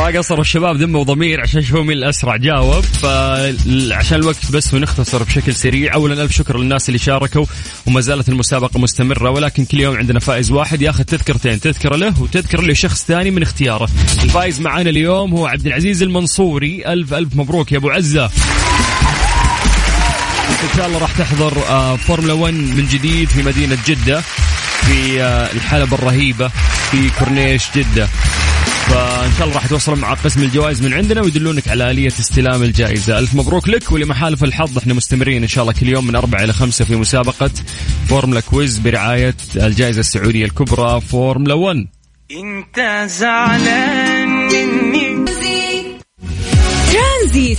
ما 0.00 0.18
قصروا 0.18 0.40
الشباب 0.40 0.76
ذمه 0.76 0.98
وضمير 0.98 1.40
عشان 1.40 1.60
يشوفوا 1.60 1.82
مين 1.82 1.96
الأسرع 1.96 2.36
جاوب. 2.36 2.84
فعشان 2.84 4.18
الوقت 4.18 4.52
بس 4.52 4.74
ونختصر 4.74 5.22
بشكل 5.22 5.54
سريع. 5.54 5.94
اولا 5.94 6.22
ألف 6.22 6.32
شكر 6.32 6.58
للناس 6.58 6.88
اللي 6.88 6.98
شاركوا 6.98 7.44
وما 7.86 8.00
زالت 8.00 8.28
المسابقة 8.28 8.80
مستمرة. 8.80 9.30
ولكن 9.30 9.64
كل 9.64 9.80
يوم 9.80 9.96
عندنا 9.96 10.20
فائز 10.20 10.50
واحد 10.50 10.82
ياخذ 10.82 11.04
تذكرتين. 11.04 11.60
تذكرة 11.60 11.96
له 11.96 12.22
وتذكرة 12.22 12.60
لشخص 12.60 13.04
ثاني 13.04 13.30
من 13.30 13.42
اختياره. 13.42 13.88
الفائز 14.24 14.60
معانا 14.60 14.90
اليوم 14.90 15.34
هو 15.34 15.46
عبد 15.46 15.66
العزيز 15.66 16.02
المنصوري. 16.02 16.86
الف 16.86 17.14
ألف 17.14 17.36
مبروك 17.36 17.72
يا 17.72 17.78
أبو 17.78 17.90
عزة. 17.90 18.24
إن 20.50 20.76
شاء 20.76 20.86
الله 20.86 20.98
راح 20.98 21.12
تحضر 21.18 21.52
آه، 21.68 21.96
فورمولا 21.96 22.32
1 22.32 22.54
من 22.54 22.88
جديد 22.92 23.28
في 23.28 23.42
مدينة 23.42 23.78
جدة 23.86 24.20
في 24.80 25.22
آه، 25.22 25.52
الحلبة 25.52 25.94
الرهيبة 25.94 26.48
في 26.90 27.10
كورنيش 27.18 27.64
جدة. 27.76 28.08
فإن 28.90 29.32
شاء 29.38 29.46
الله 29.46 29.54
راح 29.54 29.66
توصل 29.66 29.98
مع 29.98 30.14
قسم 30.14 30.42
الجوائز 30.42 30.82
من 30.82 30.92
عندنا 30.92 31.22
ويدلونك 31.22 31.68
على 31.68 31.90
آلية 31.90 32.08
استلام 32.08 32.62
الجائزة. 32.62 33.18
ألف 33.18 33.34
مبروك 33.34 33.68
لك 33.68 33.92
ولمحالف 33.92 34.44
الحظ. 34.44 34.78
إحنا 34.78 34.94
مستمرين 34.94 35.42
إن 35.42 35.48
شاء 35.48 35.62
الله 35.62 35.74
كل 35.80 35.88
يوم 35.88 36.06
من 36.06 36.16
أربعة 36.16 36.44
إلى 36.44 36.52
خمسة 36.52 36.84
في 36.84 36.96
مسابقة 36.96 37.50
Formula 38.08 38.40
Quiz 38.40 38.78
برعاية 38.78 39.34
الجائزة 39.56 40.00
السعودية 40.00 40.44
الكبرى 40.44 41.00
فورمولا 41.00 41.54
1 41.54 41.86
انت 42.30 43.06
زعلان 43.10 44.28
مني. 44.28 45.26
ترانزيت 46.92 47.58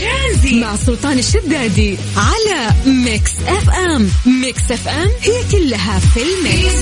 مع 0.54 0.76
سلطان 0.76 1.20
الشدادي 1.20 1.98
على 2.18 2.74
Mix 2.86 3.32
FM. 3.48 4.10
Mix 4.26 4.72
FM 4.72 5.10
هي 5.22 5.44
كلها 5.52 6.00
في 6.00 6.20
ال 6.22 6.34
mix. 6.34 6.82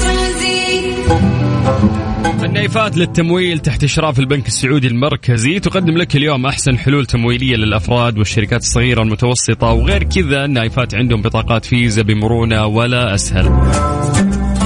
النايفات 2.26 2.98
للتمويل 2.98 3.60
تحت 3.60 3.84
إشراف 3.84 4.20
البنك 4.20 4.48
السعودي 4.48 4.88
المركزي 4.88 5.60
تقدم 5.60 5.98
لك 5.98 6.16
اليوم 6.16 6.46
أحسن 6.46 6.78
حلول 6.78 7.06
تمويلية 7.06 7.56
للأفراد 7.56 8.18
والشركات 8.18 8.62
الصغيرة 8.62 9.00
والمتوسطة 9.00 9.68
وغير 9.68 10.04
كذا 10.04 10.46
النايفات 10.46 10.96
عندهم 10.96 11.22
بطاقات 11.22 11.66
فيزا 11.66 12.02
بمرونة 12.02 12.66
ولا 12.66 13.16
أسهل. 13.16 13.50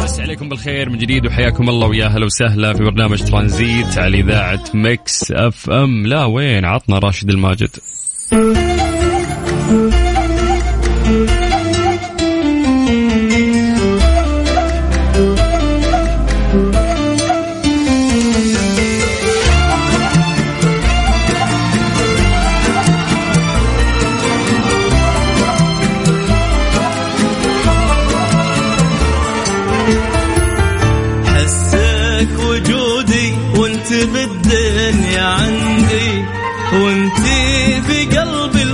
مسى 0.03 0.19
عليكم 0.19 0.49
بالخير 0.49 0.89
من 0.89 0.97
جديد 0.97 1.25
وحياكم 1.25 1.69
الله 1.69 1.87
ويا 1.87 2.07
هلا 2.07 2.25
وسهلا 2.25 2.73
في 2.73 2.83
برنامج 2.83 3.23
ترانزيت 3.23 3.97
على 3.97 4.19
إذاعة 4.19 4.63
Mix 4.73 5.31
FM. 5.31 6.07
لا 6.07 6.25
وين 6.25 6.65
عطنا 6.65 6.99
راشد 6.99 7.29
الماجد؟ 7.29 7.69